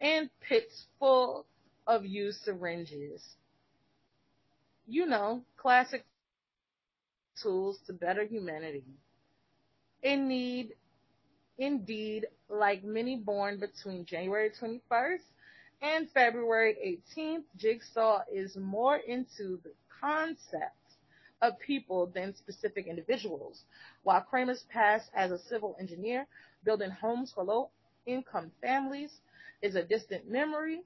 and 0.00 0.28
pits 0.40 0.86
full 0.98 1.46
of 1.86 2.04
used 2.04 2.42
syringes. 2.42 3.22
You 4.86 5.06
know, 5.06 5.44
classic 5.56 6.04
tools 7.42 7.78
to 7.86 7.94
better 7.94 8.24
humanity. 8.24 8.84
In 10.02 10.28
need, 10.28 10.74
indeed, 11.56 12.26
like 12.48 12.84
many 12.84 13.16
born 13.16 13.58
between 13.58 14.04
January 14.04 14.50
21st 14.60 15.22
and 15.80 16.10
February 16.10 17.00
18th, 17.16 17.44
Jigsaw 17.56 18.22
is 18.30 18.56
more 18.56 18.96
into 18.96 19.58
the 19.64 19.72
concept 20.00 20.76
of 21.42 21.58
people 21.58 22.06
than 22.06 22.34
specific 22.36 22.86
individuals. 22.86 23.64
While 24.04 24.22
Kramer's 24.22 24.64
past 24.72 25.10
as 25.14 25.32
a 25.32 25.38
civil 25.38 25.76
engineer 25.78 26.26
building 26.64 26.90
homes 26.90 27.32
for 27.34 27.44
low 27.44 27.70
income 28.06 28.52
families 28.62 29.12
is 29.60 29.74
a 29.74 29.82
distant 29.82 30.30
memory, 30.30 30.82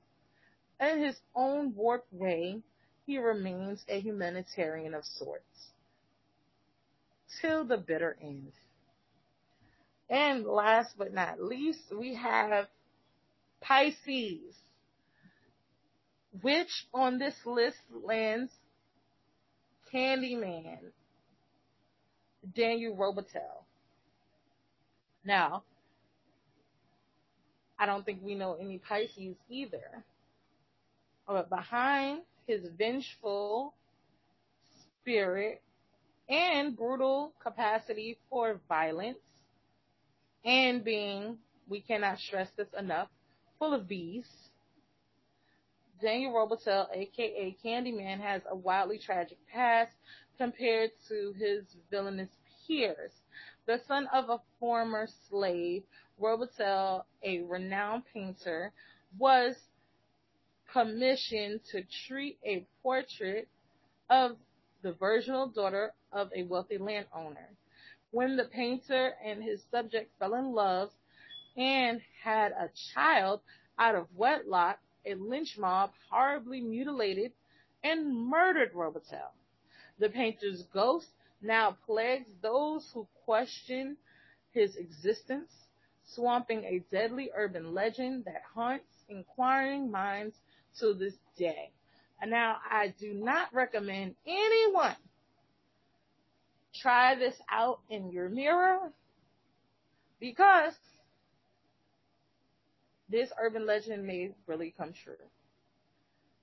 in 0.81 1.03
his 1.03 1.17
own 1.35 1.75
warped 1.75 2.13
way, 2.13 2.63
he 3.07 3.19
remains 3.19 3.85
a 3.89 4.01
humanitarian 4.01 4.95
of 4.95 5.05
sorts. 5.05 5.45
Till 7.41 7.65
the 7.65 7.77
bitter 7.77 8.17
end. 8.21 8.53
And 10.09 10.45
last 10.45 10.95
but 10.97 11.13
not 11.13 11.41
least, 11.41 11.83
we 11.93 12.15
have 12.15 12.67
Pisces, 13.61 14.55
which 16.43 16.87
on 16.95 17.19
this 17.19 17.35
list 17.45 17.79
lands 17.91 18.53
Candyman, 19.97 20.79
Daniel 22.55 22.95
Robitaille. 22.95 23.65
Now, 25.25 25.63
I 27.79 27.87
don't 27.87 28.05
think 28.05 28.21
we 28.23 28.35
know 28.35 28.59
any 28.61 28.77
Pisces 28.77 29.37
either. 29.49 30.05
But 31.27 31.49
behind 31.49 32.21
his 32.47 32.61
vengeful 32.77 33.73
spirit 35.01 35.63
and 36.29 36.77
brutal 36.77 37.33
capacity 37.43 38.19
for 38.29 38.61
violence 38.69 39.19
and 40.45 40.85
being, 40.85 41.39
we 41.69 41.81
cannot 41.81 42.19
stress 42.19 42.49
this 42.57 42.69
enough, 42.79 43.09
full 43.59 43.73
of 43.73 43.89
bees, 43.89 44.27
Daniel 46.01 46.33
Robitaille, 46.33 46.89
aka 46.93 47.57
Candyman, 47.63 48.21
has 48.21 48.43
a 48.49 48.55
wildly 48.55 48.99
tragic 48.99 49.39
past 49.53 49.93
compared 50.37 50.91
to 51.09 51.33
his 51.39 51.65
villainous 51.91 52.29
peers. 52.67 53.13
The 53.67 53.81
son 53.89 54.07
of 54.13 54.29
a 54.29 54.41
former 54.61 55.09
slave, 55.29 55.85
Robitaille, 56.21 57.05
a 57.23 57.41
renowned 57.41 58.05
painter, 58.13 58.73
was 59.19 59.57
commissioned 60.73 61.61
to 61.73 61.83
treat 62.07 62.39
a 62.45 62.67
portrait 62.83 63.49
of 64.11 64.37
the 64.83 64.93
virginal 64.93 65.49
daughter 65.49 65.93
of 66.13 66.31
a 66.35 66.43
wealthy 66.45 66.79
landowner. 66.79 67.49
When 68.11 68.37
the 68.37 68.45
painter 68.45 69.15
and 69.25 69.43
his 69.43 69.63
subject 69.71 70.13
fell 70.19 70.35
in 70.35 70.53
love 70.53 70.91
and 71.57 72.01
had 72.23 72.53
a 72.53 72.71
child 72.95 73.41
out 73.79 73.95
of 73.95 74.07
wedlock, 74.15 74.79
a 75.07 75.15
lynch 75.15 75.57
mob 75.59 75.91
horribly 76.11 76.61
mutilated 76.61 77.33
and 77.85 78.15
murdered 78.15 78.73
Robitaille. 78.75 79.33
The 79.99 80.09
painter's 80.09 80.63
ghost 80.75 81.07
now 81.43 81.77
plagues 81.87 82.29
those 82.43 82.91
who 82.93 83.07
question 83.25 83.97
his 84.53 84.77
existence, 84.77 85.53
swamping 86.15 86.65
a 86.65 86.85
deadly 86.91 87.31
urban 87.35 87.75
legend 87.75 88.25
that 88.25 88.43
haunts 88.55 89.05
inquiring 89.09 89.91
minds 89.91 90.35
to 90.81 90.95
this 90.95 91.15
day. 91.37 91.71
And 92.21 92.31
now 92.31 92.57
I 92.71 92.95
do 92.99 93.13
not 93.15 93.53
recommend 93.53 94.15
anyone 94.27 94.97
try 96.75 97.15
this 97.15 97.35
out 97.51 97.81
in 97.91 98.11
your 98.11 98.29
mirror 98.29 98.93
because 100.21 100.75
this 103.09 103.31
urban 103.41 103.67
legend 103.67 104.07
may 104.07 104.35
really 104.47 104.75
come 104.77 104.93
true. 104.93 105.15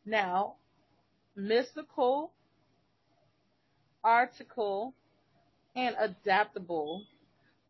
Now, 0.05 0.55
mystical, 1.36 2.32
article, 4.03 4.93
and 5.76 5.95
adaptable, 5.99 7.05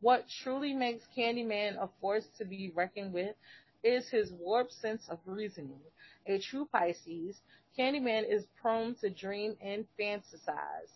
what 0.02 0.28
truly 0.44 0.74
makes 0.74 1.06
Candyman 1.16 1.78
a 1.82 1.90
force 2.02 2.28
to 2.38 2.46
be 2.46 2.72
reckoned 2.76 3.14
with 3.14 3.36
is 3.84 4.10
his 4.10 4.32
warped 4.32 4.74
sense 4.74 5.08
of 5.10 5.20
reasoning. 5.26 5.82
A 6.28 6.40
true 6.40 6.68
Pisces, 6.72 7.42
Candyman 7.78 8.24
is 8.30 8.46
prone 8.62 8.96
to 8.96 9.10
dream 9.10 9.56
and 9.62 9.86
fantasize. 10.00 10.92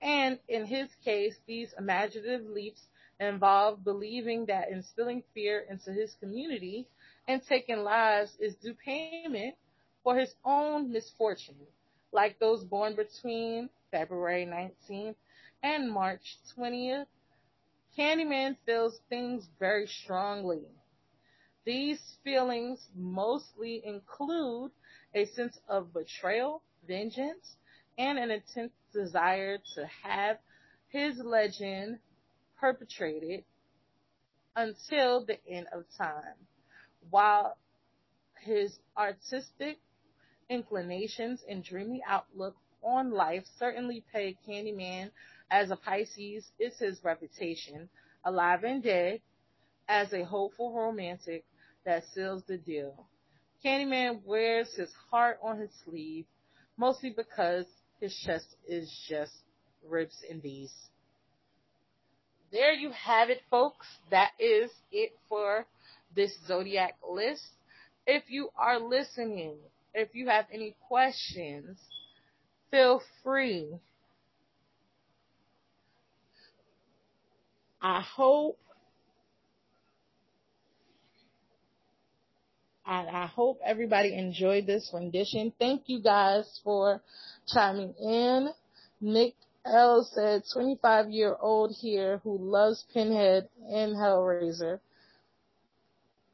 And 0.00 0.38
in 0.48 0.66
his 0.66 0.88
case, 1.04 1.36
these 1.46 1.74
imaginative 1.78 2.46
leaps 2.46 2.82
involve 3.20 3.82
believing 3.84 4.46
that 4.46 4.70
instilling 4.70 5.22
fear 5.34 5.66
into 5.68 5.92
his 5.92 6.14
community 6.20 6.86
and 7.28 7.42
taking 7.46 7.84
lives 7.84 8.32
is 8.40 8.56
due 8.56 8.74
payment 8.74 9.54
for 10.02 10.16
his 10.16 10.34
own 10.44 10.90
misfortune, 10.90 11.54
like 12.10 12.38
those 12.38 12.64
born 12.64 12.96
between 12.96 13.68
February 13.90 14.46
19th 14.46 15.14
and 15.62 15.92
March 15.92 16.38
20th. 16.56 17.06
Candyman 17.96 18.56
feels 18.64 18.98
things 19.10 19.46
very 19.58 19.86
strongly. 19.86 20.62
These 21.66 22.00
feelings 22.24 22.88
mostly 22.96 23.82
include 23.84 24.70
a 25.14 25.26
sense 25.26 25.58
of 25.68 25.92
betrayal, 25.92 26.62
vengeance, 26.86 27.56
and 27.98 28.18
an 28.18 28.30
intense 28.30 28.72
desire 28.94 29.58
to 29.74 29.86
have 30.02 30.38
his 30.88 31.18
legend 31.18 31.98
perpetrated 32.58 33.44
until 34.56 35.26
the 35.26 35.38
end 35.46 35.66
of 35.74 35.84
time 35.98 36.46
while 37.10 37.56
his 38.40 38.78
artistic 38.96 39.78
inclinations 40.48 41.42
and 41.48 41.64
dreamy 41.64 42.02
outlook 42.06 42.56
on 42.82 43.10
life 43.10 43.44
certainly 43.58 44.04
pay 44.12 44.36
Candyman 44.46 45.10
as 45.50 45.70
a 45.70 45.76
Pisces 45.76 46.50
is 46.58 46.78
his 46.78 47.02
reputation, 47.04 47.88
alive 48.24 48.64
and 48.64 48.82
dead, 48.82 49.20
as 49.88 50.12
a 50.12 50.24
hopeful 50.24 50.72
romantic 50.72 51.44
that 51.84 52.04
seals 52.14 52.42
the 52.46 52.58
deal. 52.58 53.06
Candyman 53.64 54.22
wears 54.24 54.72
his 54.74 54.92
heart 55.10 55.38
on 55.42 55.58
his 55.58 55.70
sleeve, 55.84 56.26
mostly 56.76 57.10
because 57.10 57.64
his 58.00 58.14
chest 58.26 58.54
is 58.66 58.90
just 59.08 59.32
ribs 59.88 60.16
and 60.30 60.42
bees. 60.42 60.72
There 62.52 62.72
you 62.72 62.90
have 62.92 63.30
it, 63.30 63.40
folks. 63.50 63.86
That 64.10 64.30
is 64.38 64.70
it 64.92 65.12
for 65.28 65.66
this 66.14 66.32
zodiac 66.46 66.96
list. 67.08 67.46
If 68.06 68.24
you 68.28 68.50
are 68.56 68.78
listening, 68.78 69.56
if 69.94 70.14
you 70.14 70.28
have 70.28 70.46
any 70.52 70.74
questions, 70.88 71.78
feel 72.70 73.02
free. 73.22 73.78
I 77.80 78.00
hope 78.00 78.58
I 82.88 83.26
hope 83.26 83.60
everybody 83.62 84.14
enjoyed 84.14 84.66
this 84.66 84.90
rendition. 84.94 85.52
Thank 85.58 85.82
you 85.86 86.00
guys 86.00 86.58
for 86.64 87.02
chiming 87.46 87.92
in. 88.00 88.48
Nick 89.02 89.34
L 89.66 90.08
said 90.10 90.44
25 90.50 91.10
year 91.10 91.36
old 91.38 91.76
here 91.78 92.18
who 92.24 92.38
loves 92.38 92.86
Pinhead 92.94 93.50
and 93.70 93.94
Hellraiser. 93.94 94.80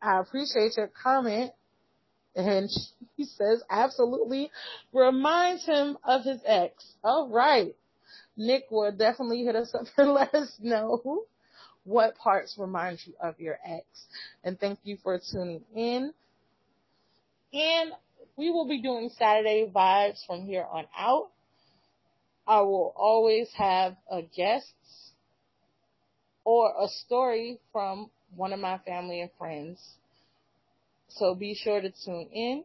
I 0.04 0.20
appreciate 0.20 0.76
your 0.76 0.90
comment. 1.02 1.52
And 2.36 2.68
he 3.16 3.24
says, 3.24 3.62
absolutely 3.70 4.50
reminds 4.92 5.64
him 5.64 5.96
of 6.04 6.24
his 6.24 6.40
ex. 6.44 6.84
All 7.02 7.30
right. 7.30 7.74
Nick 8.36 8.64
will 8.70 8.92
definitely 8.92 9.44
hit 9.44 9.56
us 9.56 9.74
up 9.74 9.86
and 9.96 10.12
let 10.12 10.34
us 10.34 10.54
know 10.60 11.24
what 11.84 12.16
parts 12.16 12.56
remind 12.58 12.98
you 13.06 13.14
of 13.20 13.38
your 13.40 13.58
ex. 13.64 13.84
And 14.42 14.58
thank 14.58 14.78
you 14.84 14.98
for 15.02 15.20
tuning 15.32 15.62
in. 15.74 16.12
And 17.52 17.92
we 18.36 18.50
will 18.50 18.68
be 18.68 18.82
doing 18.82 19.10
Saturday 19.16 19.70
vibes 19.74 20.24
from 20.26 20.44
here 20.44 20.66
on 20.70 20.86
out. 20.96 21.30
I 22.46 22.60
will 22.60 22.92
always 22.96 23.48
have 23.54 23.96
a 24.10 24.22
guest 24.22 24.72
or 26.44 26.74
a 26.78 26.88
story 26.88 27.58
from 27.72 28.10
one 28.36 28.52
of 28.52 28.60
my 28.60 28.78
family 28.78 29.20
and 29.20 29.30
friends. 29.38 29.80
So 31.08 31.34
be 31.34 31.54
sure 31.54 31.80
to 31.80 31.92
tune 32.04 32.28
in. 32.32 32.64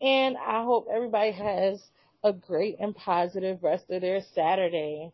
And 0.00 0.36
I 0.36 0.64
hope 0.64 0.88
everybody 0.92 1.32
has 1.32 1.80
a 2.24 2.32
great 2.32 2.76
and 2.80 2.94
positive 2.94 3.62
rest 3.62 3.84
of 3.90 4.00
their 4.00 4.20
Saturday. 4.34 5.12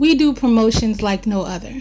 We 0.00 0.14
do 0.14 0.32
promotions 0.32 1.02
like 1.02 1.26
no 1.26 1.42
other. 1.42 1.74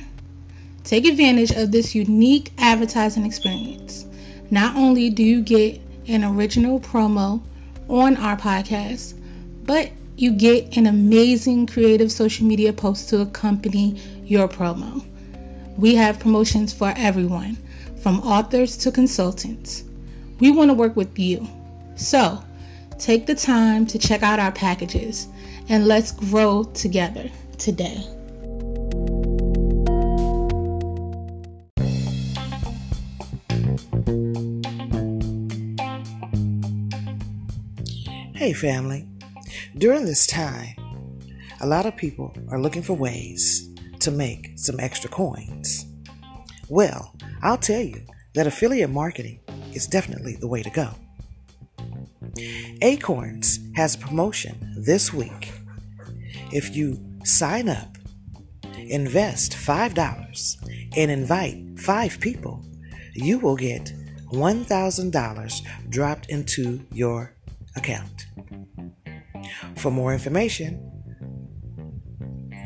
Take 0.84 1.05
advantage 1.05 1.51
of 1.51 1.72
this 1.72 1.95
unique 1.95 2.51
advertising 2.57 3.26
experience. 3.26 4.05
Not 4.51 4.76
only 4.76 5.09
do 5.09 5.24
you 5.24 5.41
get 5.41 5.80
an 6.05 6.26
original 6.26 6.82
promo 6.82 7.41
on 7.88 8.17
our 8.17 8.36
podcast, 8.36 9.13
but 9.63 9.89
you 10.17 10.34
get 10.34 10.76
an 10.76 10.86
amazing 10.86 11.67
creative 11.67 12.11
social 12.11 12.45
media 12.45 12.74
post 12.74 13.07
to 13.07 13.22
accompany 13.22 14.01
your 14.26 14.49
promo. 14.49 15.01
We 15.78 15.95
have 15.95 16.20
promotions 16.20 16.74
for 16.74 16.93
everyone, 16.97 17.57
from 18.01 18.20
authors 18.20 18.76
to 18.80 18.91
consultants. 18.91 19.82
We 20.41 20.51
want 20.51 20.72
to 20.72 20.74
work 20.74 20.97
with 20.97 21.17
you. 21.17 21.47
So, 21.95 22.43
take 22.97 23.28
the 23.28 23.36
time 23.36 23.88
to 23.88 23.97
check 23.97 24.24
out 24.24 24.39
our 24.39 24.51
packages 24.51 25.26
and 25.70 25.88
let's 25.88 26.11
grow 26.11 26.65
together 26.65 27.32
today. 27.60 28.03
Hey, 38.34 38.53
family. 38.53 39.05
During 39.78 40.05
this 40.05 40.26
time, 40.26 40.76
a 41.60 41.68
lot 41.68 41.86
of 41.86 41.97
people 41.97 42.34
are 42.49 42.60
looking 42.60 42.82
for 42.82 42.93
ways 42.93 43.70
to 43.99 44.12
make 44.12 44.53
some 44.55 44.80
extra 44.80 45.10
coins. 45.10 45.86
Well, 46.70 47.14
I'll 47.41 47.57
tell 47.57 47.82
you 47.82 48.01
that 48.34 48.47
affiliate 48.47 48.89
marketing 48.89 49.41
is 49.74 49.88
definitely 49.88 50.38
the 50.38 50.47
way 50.47 50.64
to 50.64 50.70
go. 50.70 50.91
Acorns 52.82 53.60
has 53.76 53.95
a 53.95 53.99
promotion 53.99 54.74
this 54.78 55.14
week. 55.14 55.51
If 56.53 56.76
you 56.76 57.09
sign 57.30 57.70
up, 57.70 57.98
invest 58.78 59.54
$5, 59.54 60.92
and 60.98 61.12
invite 61.12 61.80
five 61.80 62.20
people, 62.20 62.64
you 63.14 63.40
will 63.40 63.56
get 63.56 63.94
$1,000 64.32 65.90
dropped 65.90 66.30
into 66.30 66.86
your 66.92 67.36
account. 67.76 68.28
For 69.78 69.92
more 69.92 70.14
information, 70.14 70.86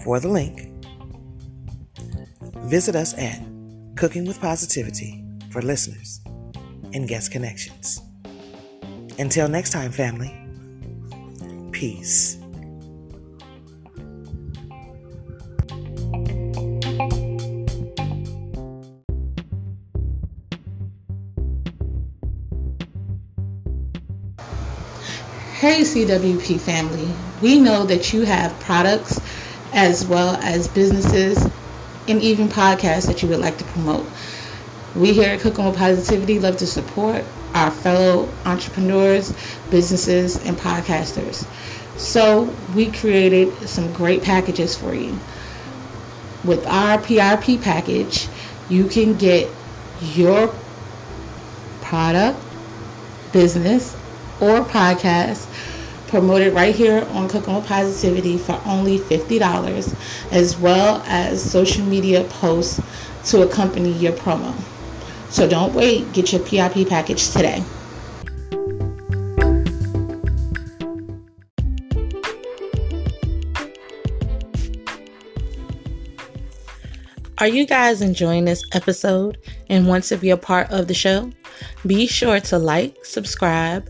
for 0.04 0.20
the 0.20 0.28
link, 0.28 0.70
visit 2.66 2.96
us 2.96 3.14
at 3.18 3.42
Cooking 3.96 4.26
with 4.26 4.40
Positivity 4.42 5.24
for 5.52 5.62
listeners 5.62 6.22
and 6.94 7.08
guest 7.08 7.32
connections. 7.32 8.02
Until 9.20 9.48
next 9.48 9.72
time, 9.72 9.92
family, 9.92 10.34
peace. 11.72 12.43
Hey, 25.64 25.84
CWP 25.84 26.60
family, 26.60 27.08
we 27.42 27.58
know 27.58 27.86
that 27.86 28.12
you 28.12 28.24
have 28.24 28.60
products 28.60 29.22
as 29.72 30.06
well 30.06 30.36
as 30.42 30.68
businesses 30.68 31.42
and 32.06 32.22
even 32.22 32.50
podcasts 32.50 33.08
that 33.08 33.24
you 33.24 33.30
would 33.30 33.40
like 33.40 33.60
to 33.60 33.64
promote. 33.64 34.06
We 34.94 35.14
here 35.14 35.30
at 35.30 35.40
Cooking 35.40 35.64
with 35.64 35.78
Positivity 35.78 36.42
love 36.42 36.58
to 36.58 36.68
support 36.68 37.24
our 37.54 37.72
fellow 37.72 38.28
entrepreneurs, 38.44 39.34
businesses, 39.72 40.36
and 40.46 40.58
podcasters. 40.58 41.46
So 41.98 42.54
we 42.76 42.92
created 42.92 43.70
some 43.70 43.94
great 43.94 44.22
packages 44.22 44.76
for 44.76 44.94
you. 44.94 45.18
With 46.44 46.68
our 46.68 46.98
PRP 46.98 47.62
package, 47.62 48.28
you 48.70 48.90
can 48.90 49.16
get 49.16 49.50
your 50.02 50.54
product, 51.84 52.38
business, 53.32 53.96
or 54.44 54.66
podcast 54.66 55.48
promoted 56.08 56.54
right 56.54 56.76
here 56.76 57.08
on 57.12 57.30
Cooking 57.30 57.56
with 57.56 57.66
Positivity 57.66 58.38
for 58.38 58.62
only 58.66 59.00
$50, 59.00 60.32
as 60.34 60.58
well 60.60 61.02
as 61.08 61.42
social 61.42 61.86
media 61.86 62.26
posts 62.26 62.82
to 63.32 63.44
accompany 63.44 63.94
your 63.94 64.12
promo. 64.12 64.54
So 65.30 65.48
don't 65.48 65.74
wait, 65.74 66.12
get 66.12 66.34
your 66.34 66.42
PIP 66.42 66.90
package 66.90 67.30
today. 67.30 67.64
Are 77.38 77.48
you 77.48 77.66
guys 77.66 78.02
enjoying 78.02 78.46
this 78.46 78.64
episode 78.74 79.38
and 79.70 79.88
want 79.88 80.04
to 80.06 80.18
be 80.18 80.30
a 80.30 80.38
part 80.38 80.70
of 80.70 80.88
the 80.88 80.94
show? 80.94 81.32
Be 81.88 82.08
sure 82.08 82.40
to 82.42 82.58
like, 82.58 83.04
subscribe, 83.04 83.90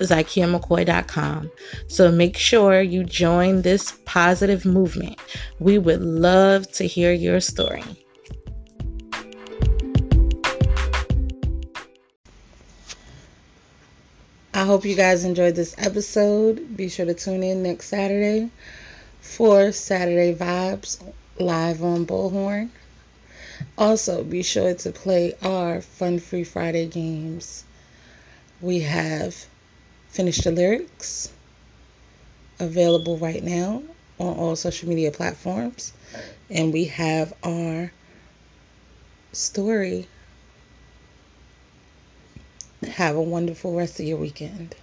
ZykiaMcCoy.com. 0.00 1.50
So 1.88 2.10
make 2.10 2.36
sure 2.36 2.80
you 2.80 3.04
join 3.04 3.62
this 3.62 3.98
positive 4.04 4.64
movement. 4.64 5.18
We 5.58 5.78
would 5.78 6.02
love 6.02 6.70
to 6.72 6.86
hear 6.86 7.12
your 7.12 7.40
story. 7.40 7.84
I 14.56 14.64
hope 14.66 14.84
you 14.84 14.94
guys 14.94 15.24
enjoyed 15.24 15.56
this 15.56 15.74
episode. 15.78 16.76
Be 16.76 16.88
sure 16.88 17.06
to 17.06 17.14
tune 17.14 17.42
in 17.42 17.62
next 17.62 17.88
Saturday 17.88 18.50
for 19.20 19.72
Saturday 19.72 20.34
Vibes 20.34 21.02
live 21.38 21.82
on 21.82 22.06
Bullhorn. 22.06 22.68
Also, 23.76 24.22
be 24.22 24.42
sure 24.42 24.74
to 24.74 24.92
play 24.92 25.34
our 25.42 25.80
Fun 25.80 26.18
Free 26.18 26.44
Friday 26.44 26.86
games. 26.86 27.64
We 28.60 28.80
have 28.80 29.46
Finish 30.14 30.38
the 30.38 30.52
Lyrics 30.52 31.28
available 32.60 33.18
right 33.18 33.42
now 33.42 33.82
on 34.20 34.38
all 34.38 34.54
social 34.54 34.88
media 34.88 35.10
platforms. 35.10 35.92
And 36.48 36.72
we 36.72 36.84
have 36.84 37.34
our 37.42 37.90
story. 39.32 40.06
Have 42.86 43.16
a 43.16 43.22
wonderful 43.22 43.74
rest 43.74 43.98
of 43.98 44.06
your 44.06 44.18
weekend. 44.18 44.76